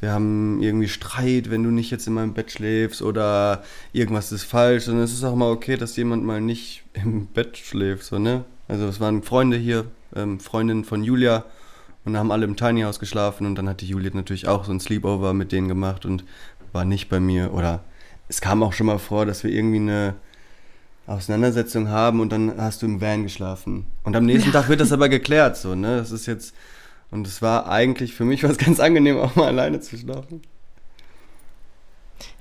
wir 0.00 0.12
haben 0.12 0.60
irgendwie 0.60 0.88
Streit, 0.88 1.50
wenn 1.50 1.62
du 1.62 1.70
nicht 1.70 1.90
jetzt 1.90 2.06
in 2.06 2.14
meinem 2.14 2.34
Bett 2.34 2.50
schläfst 2.50 3.00
oder 3.00 3.62
irgendwas 3.92 4.32
ist 4.32 4.44
falsch. 4.44 4.88
Und 4.88 4.98
es 4.98 5.12
ist 5.12 5.22
auch 5.22 5.36
mal 5.36 5.50
okay, 5.50 5.76
dass 5.76 5.96
jemand 5.96 6.24
mal 6.24 6.40
nicht 6.40 6.82
im 6.94 7.26
Bett 7.26 7.56
schläft, 7.56 8.04
so, 8.04 8.18
ne? 8.18 8.44
Also 8.68 8.86
es 8.86 9.00
waren 9.00 9.22
Freunde 9.22 9.56
hier, 9.56 9.86
ähm, 10.14 10.40
Freundinnen 10.40 10.84
von 10.84 11.02
Julia 11.02 11.44
und 12.04 12.16
haben 12.16 12.30
alle 12.30 12.44
im 12.44 12.56
Tiny 12.56 12.82
House 12.82 12.98
geschlafen 12.98 13.46
und 13.46 13.56
dann 13.56 13.68
hat 13.68 13.80
die 13.80 13.86
Julia 13.86 14.10
natürlich 14.14 14.48
auch 14.48 14.64
so 14.64 14.72
ein 14.72 14.80
Sleepover 14.80 15.32
mit 15.34 15.52
denen 15.52 15.68
gemacht 15.68 16.04
und 16.06 16.24
war 16.72 16.84
nicht 16.84 17.08
bei 17.08 17.20
mir 17.20 17.52
oder 17.52 17.84
es 18.28 18.40
kam 18.40 18.62
auch 18.62 18.72
schon 18.72 18.86
mal 18.86 18.98
vor, 18.98 19.26
dass 19.26 19.44
wir 19.44 19.50
irgendwie 19.50 19.76
eine 19.76 20.14
Auseinandersetzung 21.06 21.88
haben 21.88 22.20
und 22.20 22.32
dann 22.32 22.54
hast 22.56 22.82
du 22.82 22.86
im 22.86 23.00
Van 23.00 23.22
geschlafen. 23.22 23.86
Und 24.02 24.16
am 24.16 24.24
nächsten 24.24 24.50
ja. 24.50 24.60
Tag 24.60 24.68
wird 24.68 24.80
das 24.80 24.92
aber 24.92 25.08
geklärt, 25.08 25.56
so, 25.56 25.74
ne? 25.74 25.98
Das 25.98 26.10
ist 26.10 26.26
jetzt, 26.26 26.54
und 27.10 27.26
es 27.26 27.42
war 27.42 27.68
eigentlich 27.68 28.14
für 28.14 28.24
mich 28.24 28.42
was 28.42 28.56
ganz 28.56 28.80
angenehm, 28.80 29.18
auch 29.18 29.36
mal 29.36 29.48
alleine 29.48 29.80
zu 29.80 29.96
schlafen. 29.98 30.40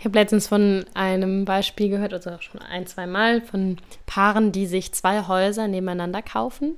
Ich 0.03 0.05
habe 0.05 0.19
letztens 0.19 0.47
von 0.47 0.83
einem 0.95 1.45
Beispiel 1.45 1.87
gehört, 1.87 2.13
also 2.13 2.31
schon 2.41 2.59
ein, 2.61 2.85
zwei 2.87 3.07
Mal, 3.07 3.39
von 3.39 3.77
Paaren, 4.05 4.51
die 4.51 4.65
sich 4.65 4.91
zwei 4.91 5.29
Häuser 5.29 5.69
nebeneinander 5.69 6.21
kaufen 6.21 6.73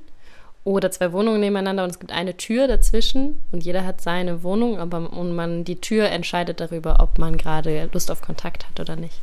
oder 0.64 0.92
zwei 0.92 1.12
Wohnungen 1.12 1.40
nebeneinander 1.40 1.86
und 1.86 1.90
es 1.90 1.98
gibt 1.98 2.12
eine 2.12 2.38
Tür 2.38 2.68
dazwischen 2.68 3.38
und 3.52 3.64
jeder 3.64 3.84
hat 3.84 4.00
seine 4.00 4.44
Wohnung, 4.44 4.78
aber 4.78 5.12
und 5.12 5.36
man 5.36 5.64
die 5.64 5.82
Tür 5.82 6.10
entscheidet 6.10 6.60
darüber, 6.60 6.98
ob 7.00 7.18
man 7.18 7.36
gerade 7.36 7.90
Lust 7.94 8.12
auf 8.12 8.22
Kontakt 8.22 8.68
hat 8.70 8.80
oder 8.80 8.96
nicht. 8.96 9.20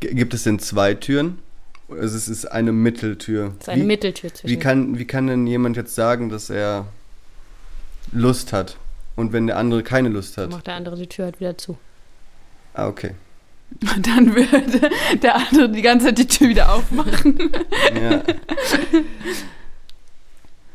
Gibt 0.00 0.34
es 0.34 0.42
denn 0.42 0.58
zwei 0.58 0.92
Türen? 0.92 1.38
Also 1.88 2.18
es 2.18 2.28
ist 2.28 2.44
eine 2.44 2.72
Mitteltür. 2.72 3.54
Es 3.54 3.62
ist 3.62 3.68
eine 3.70 3.82
wie, 3.82 3.86
Mitteltür 3.86 4.34
zwischen. 4.34 4.54
Wie 4.54 4.58
kann, 4.58 4.98
wie 4.98 5.06
kann 5.06 5.28
denn 5.28 5.46
jemand 5.46 5.78
jetzt 5.78 5.94
sagen, 5.94 6.28
dass 6.28 6.50
er 6.50 6.84
Lust 8.12 8.52
hat? 8.52 8.76
Und 9.16 9.32
wenn 9.32 9.46
der 9.46 9.56
andere 9.56 9.82
keine 9.82 10.10
Lust 10.10 10.36
hat? 10.36 10.44
Dann 10.44 10.50
macht 10.50 10.66
der 10.66 10.74
andere 10.74 10.96
die 10.96 11.06
Tür 11.06 11.24
halt 11.24 11.40
wieder 11.40 11.56
zu. 11.56 11.78
Ah, 12.74 12.88
okay. 12.88 13.12
Und 13.80 14.06
dann 14.06 14.34
würde 14.34 14.90
der 15.22 15.36
andere 15.36 15.68
die 15.70 15.82
ganze 15.82 16.06
Zeit 16.06 16.18
die 16.18 16.26
Tür 16.26 16.48
wieder 16.48 16.74
aufmachen. 16.74 17.50
Ja. 17.94 18.22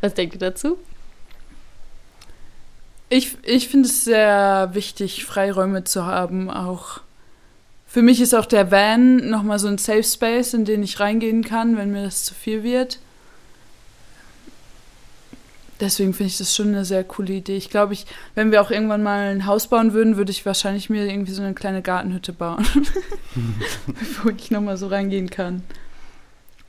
Was 0.02 0.14
denkt 0.14 0.36
ihr 0.36 0.40
dazu? 0.40 0.78
Ich, 3.10 3.38
ich 3.44 3.70
finde 3.70 3.88
es 3.88 4.04
sehr 4.04 4.72
wichtig, 4.74 5.26
Freiräume 5.26 5.84
zu 5.84 6.06
haben. 6.06 6.50
Auch 6.50 7.02
für 7.86 8.02
mich 8.02 8.20
ist 8.20 8.34
auch 8.34 8.46
der 8.46 8.70
Van 8.70 9.30
nochmal 9.30 9.60
so 9.60 9.68
ein 9.68 9.78
Safe 9.78 10.04
Space, 10.04 10.54
in 10.54 10.66
den 10.66 10.84
ich 10.84 11.00
reingehen 11.00 11.44
kann, 11.44 11.78
wenn 11.78 11.92
mir 11.92 12.04
das 12.04 12.26
zu 12.26 12.34
viel 12.34 12.64
wird. 12.64 13.00
Deswegen 15.80 16.14
finde 16.14 16.30
ich 16.30 16.38
das 16.38 16.56
schon 16.56 16.70
eine 16.70 16.86
sehr 16.86 17.04
coole 17.04 17.34
Idee. 17.34 17.56
Ich 17.56 17.70
glaube, 17.70 17.94
ich, 17.94 18.06
wenn 18.34 18.52
wir 18.52 18.62
auch 18.62 18.72
irgendwann 18.72 19.04
mal 19.04 19.28
ein 19.28 19.46
Haus 19.46 19.68
bauen 19.68 19.94
würden, 19.94 20.18
würde 20.18 20.32
ich 20.32 20.46
wahrscheinlich 20.46 20.90
mir 20.90 21.06
irgendwie 21.06 21.32
so 21.32 21.44
eine 21.44 21.54
kleine 21.54 21.82
Gartenhütte 21.82 22.34
bauen, 22.34 22.66
wo 24.24 24.30
ich 24.30 24.50
nochmal 24.50 24.78
so 24.78 24.88
reingehen 24.88 25.30
kann. 25.30 25.62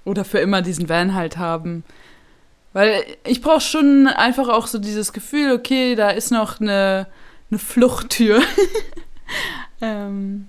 Oder 0.04 0.24
für 0.24 0.38
immer 0.38 0.62
diesen 0.62 0.88
Van 0.88 1.14
halt 1.14 1.38
haben. 1.38 1.84
Weil 2.72 3.02
ich 3.24 3.40
brauche 3.40 3.60
schon 3.60 4.06
einfach 4.06 4.48
auch 4.48 4.66
so 4.66 4.78
dieses 4.78 5.12
Gefühl, 5.12 5.52
okay, 5.52 5.94
da 5.94 6.10
ist 6.10 6.30
noch 6.30 6.60
eine, 6.60 7.06
eine 7.50 7.58
Fluchttür. 7.58 8.42
ähm, 9.80 10.48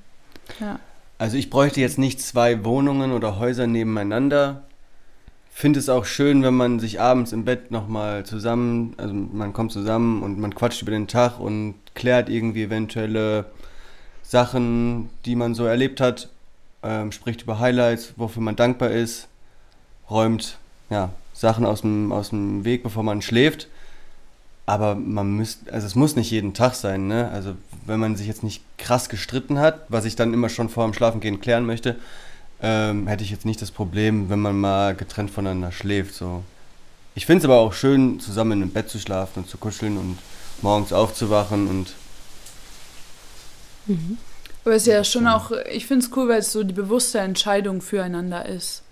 ja. 0.60 0.80
Also 1.18 1.38
ich 1.38 1.50
bräuchte 1.50 1.82
jetzt 1.82 1.98
nicht 1.98 2.22
zwei 2.22 2.64
Wohnungen 2.66 3.12
oder 3.12 3.40
Häuser 3.40 3.68
nebeneinander. 3.68 4.69
Finde 5.60 5.78
es 5.78 5.90
auch 5.90 6.06
schön, 6.06 6.42
wenn 6.42 6.54
man 6.54 6.80
sich 6.80 7.02
abends 7.02 7.34
im 7.34 7.44
Bett 7.44 7.70
nochmal 7.70 8.26
zusammen, 8.26 8.94
also 8.96 9.14
man 9.14 9.52
kommt 9.52 9.74
zusammen 9.74 10.24
und 10.24 10.40
man 10.40 10.56
quatscht 10.56 10.82
über 10.82 10.92
den 10.92 11.08
Tag 11.08 11.38
und 11.38 11.76
klärt 11.96 12.30
irgendwie 12.30 12.64
eventuelle 12.64 13.44
Sachen, 14.24 15.10
die 15.26 15.36
man 15.36 15.56
so 15.56 15.66
erlebt 15.66 16.00
hat, 16.00 16.30
ähm, 16.82 17.12
spricht 17.12 17.42
über 17.42 17.60
Highlights, 17.60 18.14
wofür 18.16 18.42
man 18.42 18.56
dankbar 18.56 18.92
ist, 18.92 19.28
räumt 20.10 20.58
ja, 20.90 21.10
Sachen 21.34 21.66
aus 21.66 21.82
dem, 21.82 22.14
aus 22.14 22.30
dem 22.30 22.64
Weg, 22.64 22.82
bevor 22.82 23.04
man 23.04 23.22
schläft. 23.22 23.68
Aber 24.66 24.96
man 24.96 25.36
müsste, 25.36 25.74
also 25.74 25.88
es 25.88 25.96
muss 25.96 26.16
nicht 26.16 26.32
jeden 26.32 26.54
Tag 26.54 26.74
sein, 26.74 27.08
ne? 27.08 27.32
Also 27.34 27.56
wenn 27.86 28.00
man 28.00 28.16
sich 28.16 28.28
jetzt 28.28 28.44
nicht 28.44 28.64
krass 28.78 29.10
gestritten 29.10 29.60
hat, 29.60 29.82
was 29.90 30.06
ich 30.06 30.16
dann 30.16 30.34
immer 30.34 30.48
schon 30.48 30.70
vor 30.70 30.86
dem 30.86 30.94
Schlafengehen 30.94 31.42
klären 31.42 31.66
möchte, 31.66 31.98
ähm, 32.62 33.08
hätte 33.08 33.24
ich 33.24 33.32
jetzt 33.32 33.46
nicht 33.46 33.62
das 33.62 33.72
Problem, 33.72 34.30
wenn 34.30 34.40
man 34.40 34.60
mal 34.60 34.96
getrennt 34.96 35.32
voneinander 35.32 35.72
schläft. 35.72 36.16
So. 36.16 36.44
Ich 37.16 37.26
finde 37.26 37.40
es 37.40 37.46
aber 37.46 37.60
auch 37.60 37.74
schön, 37.74 38.20
zusammen 38.20 38.62
im 38.62 38.72
Bett 38.72 38.90
zu 38.90 39.00
schlafen 39.00 39.44
und 39.44 39.50
zu 39.50 39.58
kuscheln 39.58 39.98
und 39.98 40.18
morgens 40.62 40.94
aufzuwachen 40.94 41.68
und. 41.68 41.94
Mhm. 43.88 44.18
Aber 44.66 44.76
es 44.76 44.84
ist 44.84 44.94
ja 44.94 45.04
schon 45.04 45.28
auch, 45.28 45.52
ich 45.72 45.88
finde 45.88 46.06
es 46.06 46.16
cool, 46.16 46.28
weil 46.28 46.40
es 46.40 46.52
so 46.52 46.64
die 46.64 46.74
bewusste 46.74 47.20
Entscheidung 47.20 47.82
füreinander 47.82 48.46
ist. 48.46 48.84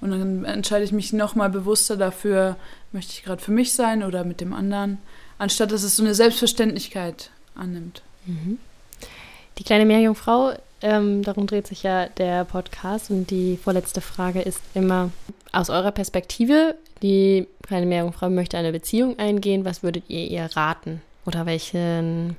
Und 0.00 0.10
dann 0.10 0.44
entscheide 0.44 0.84
ich 0.84 0.90
mich 0.90 1.12
nochmal 1.12 1.48
bewusster 1.48 1.96
dafür, 1.96 2.56
möchte 2.90 3.12
ich 3.12 3.22
gerade 3.22 3.40
für 3.40 3.52
mich 3.52 3.72
sein 3.72 4.02
oder 4.02 4.24
mit 4.24 4.40
dem 4.40 4.52
anderen, 4.52 4.98
anstatt 5.38 5.70
dass 5.70 5.84
es 5.84 5.96
so 5.96 6.02
eine 6.02 6.16
Selbstverständlichkeit 6.16 7.30
annimmt. 7.54 8.02
Mhm. 8.26 8.58
Die 9.58 9.64
kleine 9.64 9.86
Meerjungfrau, 9.86 10.54
ähm, 10.82 11.22
darum 11.22 11.46
dreht 11.46 11.66
sich 11.66 11.82
ja 11.82 12.06
der 12.06 12.44
Podcast 12.44 13.10
und 13.10 13.30
die 13.30 13.56
vorletzte 13.56 14.00
Frage 14.00 14.40
ist 14.40 14.60
immer 14.74 15.10
aus 15.52 15.70
eurer 15.70 15.92
Perspektive, 15.92 16.76
die 17.02 17.46
kleine 17.62 17.86
Meerjungfrau 17.86 18.30
möchte 18.30 18.58
eine 18.58 18.72
Beziehung 18.72 19.18
eingehen, 19.18 19.64
was 19.64 19.82
würdet 19.82 20.04
ihr 20.08 20.26
ihr 20.28 20.44
raten? 20.56 21.02
Oder 21.26 21.46
welchen, 21.46 22.36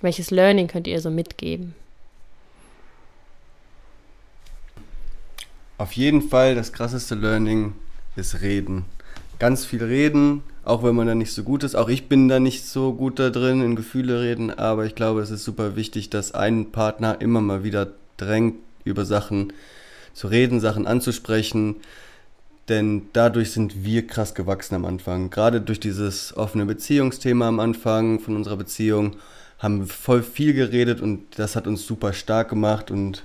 welches 0.00 0.30
Learning 0.30 0.66
könnt 0.66 0.86
ihr 0.86 1.00
so 1.00 1.10
mitgeben? 1.10 1.74
Auf 5.76 5.92
jeden 5.92 6.22
Fall 6.22 6.54
das 6.56 6.72
krasseste 6.72 7.14
Learning 7.14 7.74
ist 8.16 8.40
Reden. 8.40 8.84
Ganz 9.38 9.64
viel 9.64 9.84
reden, 9.84 10.42
auch 10.64 10.82
wenn 10.82 10.96
man 10.96 11.06
da 11.06 11.14
nicht 11.14 11.32
so 11.32 11.44
gut 11.44 11.62
ist. 11.62 11.76
Auch 11.76 11.88
ich 11.88 12.08
bin 12.08 12.28
da 12.28 12.40
nicht 12.40 12.66
so 12.66 12.92
gut 12.92 13.20
da 13.20 13.30
drin, 13.30 13.62
in 13.62 13.76
Gefühle 13.76 14.20
reden, 14.20 14.50
aber 14.50 14.84
ich 14.84 14.96
glaube, 14.96 15.20
es 15.20 15.30
ist 15.30 15.44
super 15.44 15.76
wichtig, 15.76 16.10
dass 16.10 16.34
ein 16.34 16.72
Partner 16.72 17.20
immer 17.20 17.40
mal 17.40 17.62
wieder 17.62 17.92
drängt, 18.16 18.56
über 18.84 19.04
Sachen 19.04 19.52
zu 20.12 20.26
reden, 20.26 20.58
Sachen 20.58 20.86
anzusprechen. 20.86 21.76
Denn 22.68 23.02
dadurch 23.12 23.52
sind 23.52 23.84
wir 23.84 24.06
krass 24.06 24.34
gewachsen 24.34 24.74
am 24.74 24.84
Anfang. 24.84 25.30
Gerade 25.30 25.60
durch 25.60 25.80
dieses 25.80 26.36
offene 26.36 26.66
Beziehungsthema 26.66 27.48
am 27.48 27.60
Anfang 27.60 28.18
von 28.18 28.34
unserer 28.34 28.56
Beziehung 28.56 29.16
haben 29.58 29.80
wir 29.80 29.86
voll 29.86 30.22
viel 30.22 30.52
geredet 30.52 31.00
und 31.00 31.38
das 31.38 31.56
hat 31.56 31.66
uns 31.66 31.86
super 31.86 32.12
stark 32.12 32.50
gemacht 32.50 32.90
und 32.90 33.22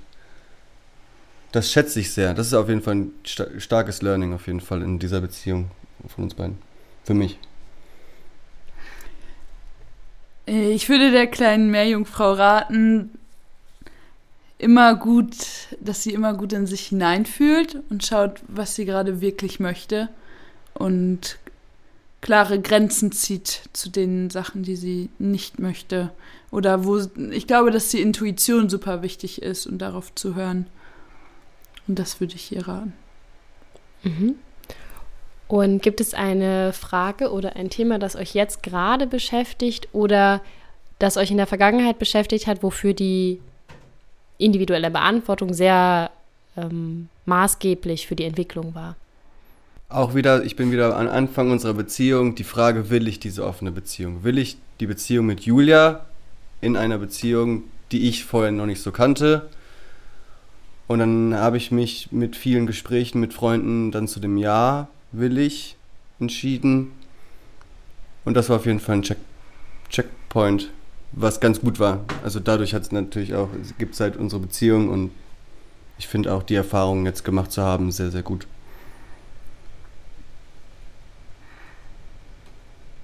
das 1.52 1.70
schätze 1.70 2.00
ich 2.00 2.12
sehr. 2.12 2.34
Das 2.34 2.46
ist 2.46 2.54
auf 2.54 2.68
jeden 2.68 2.82
Fall 2.82 2.94
ein 2.94 3.10
starkes 3.58 4.02
Learning 4.02 4.32
auf 4.32 4.46
jeden 4.46 4.60
Fall 4.60 4.82
in 4.82 4.98
dieser 4.98 5.20
Beziehung 5.20 5.70
von 6.08 6.24
uns 6.24 6.34
beiden. 6.34 6.58
Für 7.04 7.14
mich. 7.14 7.38
Ich 10.46 10.88
würde 10.88 11.10
der 11.10 11.26
kleinen 11.26 11.70
Meerjungfrau 11.70 12.32
raten, 12.32 13.10
immer 14.58 14.94
gut, 14.94 15.36
dass 15.80 16.02
sie 16.02 16.12
immer 16.12 16.34
gut 16.34 16.52
in 16.52 16.66
sich 16.66 16.86
hineinfühlt 16.86 17.82
und 17.90 18.04
schaut, 18.04 18.42
was 18.48 18.74
sie 18.74 18.84
gerade 18.84 19.20
wirklich 19.20 19.60
möchte 19.60 20.08
und 20.74 21.38
klare 22.20 22.60
Grenzen 22.60 23.12
zieht 23.12 23.62
zu 23.72 23.90
den 23.90 24.30
Sachen, 24.30 24.62
die 24.62 24.76
sie 24.76 25.10
nicht 25.18 25.58
möchte. 25.58 26.10
Oder 26.50 26.84
wo 26.84 26.98
ich 27.30 27.46
glaube, 27.46 27.70
dass 27.70 27.88
die 27.88 28.00
Intuition 28.00 28.70
super 28.70 29.02
wichtig 29.02 29.42
ist 29.42 29.66
und 29.66 29.78
darauf 29.78 30.14
zu 30.14 30.34
hören. 30.34 30.66
Und 31.86 31.98
das 31.98 32.20
würde 32.20 32.36
ich 32.36 32.52
ihr 32.52 32.66
raten. 32.66 32.94
Mhm. 34.02 34.36
Und 35.46 35.82
gibt 35.82 36.00
es 36.00 36.14
eine 36.14 36.72
Frage 36.72 37.30
oder 37.30 37.56
ein 37.56 37.70
Thema, 37.70 37.98
das 37.98 38.16
euch 38.16 38.34
jetzt 38.34 38.62
gerade 38.62 39.06
beschäftigt 39.06 39.88
oder 39.92 40.40
das 40.98 41.16
euch 41.16 41.30
in 41.30 41.36
der 41.36 41.46
Vergangenheit 41.46 41.98
beschäftigt 41.98 42.46
hat, 42.46 42.62
wofür 42.62 42.94
die 42.94 43.40
individuelle 44.38 44.90
Beantwortung 44.90 45.52
sehr 45.52 46.10
ähm, 46.56 47.08
maßgeblich 47.26 48.06
für 48.06 48.16
die 48.16 48.24
Entwicklung 48.24 48.74
war? 48.74 48.96
Auch 49.90 50.14
wieder, 50.14 50.44
ich 50.44 50.56
bin 50.56 50.72
wieder 50.72 50.96
am 50.96 51.08
Anfang 51.08 51.50
unserer 51.50 51.74
Beziehung. 51.74 52.34
Die 52.34 52.44
Frage, 52.44 52.90
will 52.90 53.06
ich 53.06 53.20
diese 53.20 53.44
offene 53.44 53.70
Beziehung? 53.70 54.24
Will 54.24 54.38
ich 54.38 54.56
die 54.80 54.86
Beziehung 54.86 55.26
mit 55.26 55.40
Julia 55.42 56.06
in 56.60 56.76
einer 56.76 56.98
Beziehung, 56.98 57.64
die 57.92 58.08
ich 58.08 58.24
vorher 58.24 58.50
noch 58.50 58.66
nicht 58.66 58.80
so 58.80 58.92
kannte? 58.92 59.50
Und 60.86 60.98
dann 60.98 61.34
habe 61.34 61.58
ich 61.58 61.70
mich 61.70 62.10
mit 62.12 62.34
vielen 62.34 62.66
Gesprächen 62.66 63.20
mit 63.20 63.34
Freunden 63.34 63.90
dann 63.90 64.08
zu 64.08 64.20
dem 64.20 64.36
Ja 64.36 64.88
will 65.16 65.38
ich 65.38 65.76
entschieden. 66.20 66.92
Und 68.24 68.34
das 68.34 68.48
war 68.48 68.56
auf 68.56 68.66
jeden 68.66 68.80
Fall 68.80 68.96
ein 68.96 69.02
Check 69.02 69.18
Checkpoint, 69.90 70.70
was 71.12 71.40
ganz 71.40 71.60
gut 71.60 71.78
war. 71.78 72.00
Also 72.24 72.40
dadurch 72.40 72.74
hat 72.74 72.82
es 72.82 72.90
natürlich 72.90 73.34
auch, 73.34 73.48
es 73.62 73.76
gibt 73.78 73.98
halt 74.00 74.16
unsere 74.16 74.40
Beziehung 74.40 74.88
und 74.88 75.10
ich 75.98 76.08
finde 76.08 76.32
auch 76.32 76.42
die 76.42 76.56
Erfahrung 76.56 77.06
jetzt 77.06 77.24
gemacht 77.24 77.52
zu 77.52 77.62
haben 77.62 77.92
sehr, 77.92 78.10
sehr 78.10 78.22
gut. 78.22 78.46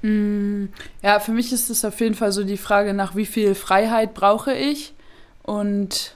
Mm, 0.03 0.66
ja, 1.03 1.20
für 1.20 1.32
mich 1.32 1.53
ist 1.53 1.70
es 1.70 1.84
auf 1.84 2.01
jeden 2.01 2.14
Fall 2.14 2.32
so 2.32 2.43
die 2.43 2.57
Frage 2.57 2.95
nach, 2.95 3.14
wie 3.14 3.26
viel 3.26 3.55
Freiheit 3.55 4.14
brauche 4.14 4.55
ich 4.55 4.95
und 5.43 6.14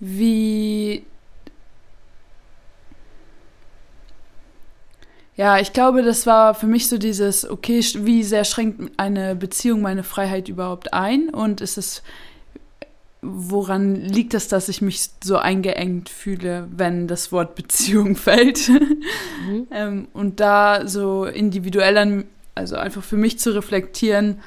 wie. 0.00 1.04
Ja, 5.36 5.58
ich 5.58 5.74
glaube, 5.74 6.02
das 6.02 6.26
war 6.26 6.54
für 6.54 6.66
mich 6.66 6.88
so 6.88 6.96
dieses, 6.96 7.48
okay, 7.48 7.80
wie 7.98 8.22
sehr 8.22 8.44
schränkt 8.44 8.92
eine 8.96 9.36
Beziehung 9.36 9.82
meine 9.82 10.02
Freiheit 10.02 10.48
überhaupt 10.48 10.94
ein? 10.94 11.28
Und 11.28 11.60
ist 11.60 11.76
es, 11.76 12.02
woran 13.20 13.96
liegt 13.96 14.32
es, 14.32 14.48
dass 14.48 14.70
ich 14.70 14.80
mich 14.80 15.10
so 15.22 15.36
eingeengt 15.36 16.08
fühle, 16.08 16.66
wenn 16.74 17.06
das 17.06 17.32
Wort 17.32 17.54
Beziehung 17.54 18.16
fällt. 18.16 18.68
Mhm. 18.68 19.66
ähm, 19.70 20.08
und 20.14 20.40
da 20.40 20.88
so 20.88 21.26
individuell 21.26 21.98
an, 21.98 22.24
also 22.54 22.76
einfach 22.76 23.02
für 23.02 23.18
mich 23.18 23.38
zu 23.38 23.54
reflektieren, 23.54 24.40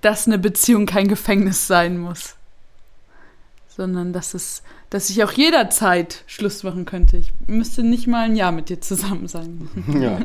dass 0.00 0.26
eine 0.26 0.38
Beziehung 0.38 0.86
kein 0.86 1.08
Gefängnis 1.08 1.66
sein 1.66 1.98
muss. 1.98 2.36
Sondern 3.68 4.14
dass 4.14 4.32
es, 4.32 4.62
dass 4.90 5.10
ich 5.10 5.22
auch 5.22 5.32
jederzeit 5.32 6.22
Schluss 6.26 6.62
machen 6.62 6.86
könnte. 6.86 7.18
Ich 7.18 7.32
müsste 7.46 7.82
nicht 7.82 8.06
mal 8.06 8.24
ein 8.24 8.36
Jahr 8.36 8.52
mit 8.52 8.68
dir 8.68 8.80
zusammen 8.80 9.28
sein. 9.28 9.68
Ja. 10.00 10.20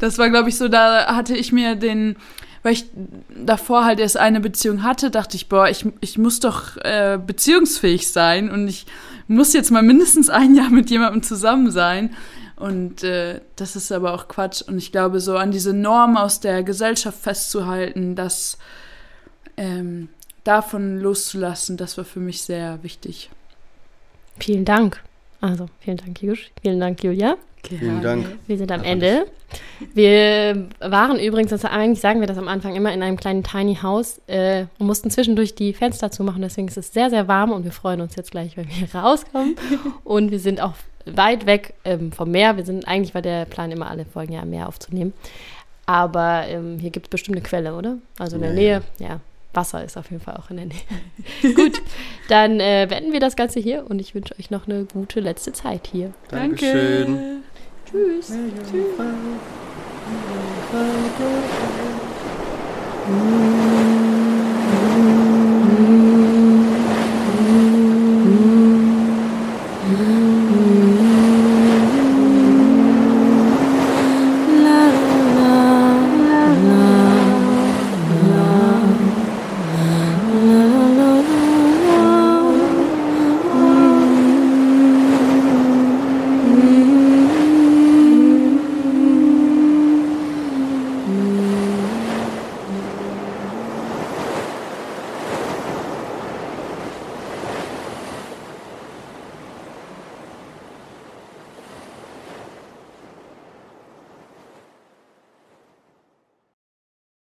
Das 0.00 0.18
war, 0.18 0.28
glaube 0.28 0.48
ich, 0.48 0.56
so, 0.56 0.68
da 0.68 1.14
hatte 1.14 1.36
ich 1.36 1.52
mir 1.52 1.76
den, 1.76 2.16
weil 2.62 2.72
ich 2.74 2.86
davor 3.34 3.84
halt 3.84 4.00
erst 4.00 4.16
eine 4.16 4.40
Beziehung 4.40 4.82
hatte, 4.82 5.10
dachte 5.10 5.36
ich, 5.36 5.48
boah, 5.48 5.68
ich, 5.68 5.86
ich 6.00 6.18
muss 6.18 6.40
doch 6.40 6.76
äh, 6.78 7.18
beziehungsfähig 7.24 8.10
sein 8.10 8.50
und 8.50 8.68
ich 8.68 8.86
muss 9.28 9.52
jetzt 9.52 9.70
mal 9.70 9.82
mindestens 9.82 10.28
ein 10.28 10.54
Jahr 10.54 10.70
mit 10.70 10.90
jemandem 10.90 11.22
zusammen 11.22 11.70
sein. 11.70 12.14
Und 12.56 13.02
äh, 13.02 13.40
das 13.56 13.76
ist 13.76 13.92
aber 13.92 14.14
auch 14.14 14.28
Quatsch. 14.28 14.62
Und 14.62 14.78
ich 14.78 14.90
glaube, 14.90 15.20
so 15.20 15.36
an 15.36 15.50
diese 15.50 15.72
Norm 15.72 16.16
aus 16.16 16.40
der 16.40 16.62
Gesellschaft 16.62 17.18
festzuhalten, 17.18 18.16
das 18.16 18.58
ähm, 19.56 20.08
davon 20.44 20.98
loszulassen, 20.98 21.76
das 21.76 21.98
war 21.98 22.04
für 22.04 22.20
mich 22.20 22.42
sehr 22.42 22.82
wichtig. 22.82 23.30
Vielen 24.38 24.64
Dank. 24.64 25.02
Also, 25.40 25.66
vielen 25.80 25.96
Dank, 25.96 26.22
Jusch. 26.22 26.50
Vielen 26.62 26.80
Dank, 26.80 27.02
Julia. 27.02 27.36
Vielen 27.68 28.02
Dank. 28.02 28.26
Wir 28.46 28.58
sind 28.58 28.70
am 28.70 28.84
Ende. 28.84 29.26
Wir 29.94 30.68
waren 30.80 31.18
übrigens, 31.18 31.50
das 31.50 31.64
eigentlich 31.64 32.00
sagen 32.00 32.20
wir 32.20 32.26
das 32.26 32.38
am 32.38 32.48
Anfang 32.48 32.74
immer, 32.74 32.92
in 32.92 33.02
einem 33.02 33.16
kleinen 33.16 33.42
Tiny 33.42 33.76
House 33.76 34.20
äh, 34.26 34.66
und 34.78 34.86
mussten 34.86 35.10
zwischendurch 35.10 35.54
die 35.54 35.72
Fenster 35.72 36.10
zumachen. 36.10 36.42
Deswegen 36.42 36.68
ist 36.68 36.76
es 36.76 36.92
sehr, 36.92 37.10
sehr 37.10 37.28
warm 37.28 37.52
und 37.52 37.64
wir 37.64 37.72
freuen 37.72 38.00
uns 38.00 38.16
jetzt 38.16 38.30
gleich, 38.30 38.56
wenn 38.56 38.68
wir 38.68 38.94
rauskommen. 39.00 39.56
und 40.04 40.30
wir 40.30 40.40
sind 40.40 40.60
auch 40.60 40.74
weit 41.06 41.46
weg 41.46 41.74
ähm, 41.84 42.12
vom 42.12 42.30
Meer. 42.30 42.56
Wir 42.56 42.64
sind, 42.64 42.86
eigentlich 42.86 43.14
war 43.14 43.22
der 43.22 43.44
Plan 43.44 43.70
immer, 43.70 43.88
alle 43.88 44.04
Folgen 44.04 44.32
ja 44.32 44.42
am 44.42 44.50
Meer 44.50 44.68
aufzunehmen. 44.68 45.12
Aber 45.86 46.44
ähm, 46.48 46.78
hier 46.78 46.90
gibt 46.90 47.06
es 47.06 47.10
bestimmt 47.10 47.36
eine 47.36 47.44
Quelle, 47.44 47.74
oder? 47.74 47.98
Also 48.18 48.36
in 48.36 48.42
der 48.42 48.50
ja, 48.50 48.56
Nähe, 48.56 48.82
ja. 48.98 49.08
ja. 49.08 49.20
Wasser 49.56 49.82
ist 49.84 49.96
auf 49.96 50.10
jeden 50.10 50.22
Fall 50.22 50.36
auch 50.36 50.50
in 50.50 50.56
der 50.56 50.66
Nähe. 50.66 51.54
Gut, 51.54 51.80
dann 52.28 52.60
äh, 52.60 52.86
beenden 52.88 53.12
wir 53.12 53.20
das 53.20 53.36
Ganze 53.36 53.58
hier 53.60 53.86
und 53.88 54.00
ich 54.00 54.14
wünsche 54.14 54.34
euch 54.38 54.50
noch 54.50 54.68
eine 54.68 54.84
gute 54.84 55.20
letzte 55.20 55.52
Zeit 55.52 55.88
hier. 55.90 56.12
Dankeschön. 56.28 57.06
Danke. 57.06 57.36
Tschüss. 57.90 58.32
Tschüss. 58.70 58.96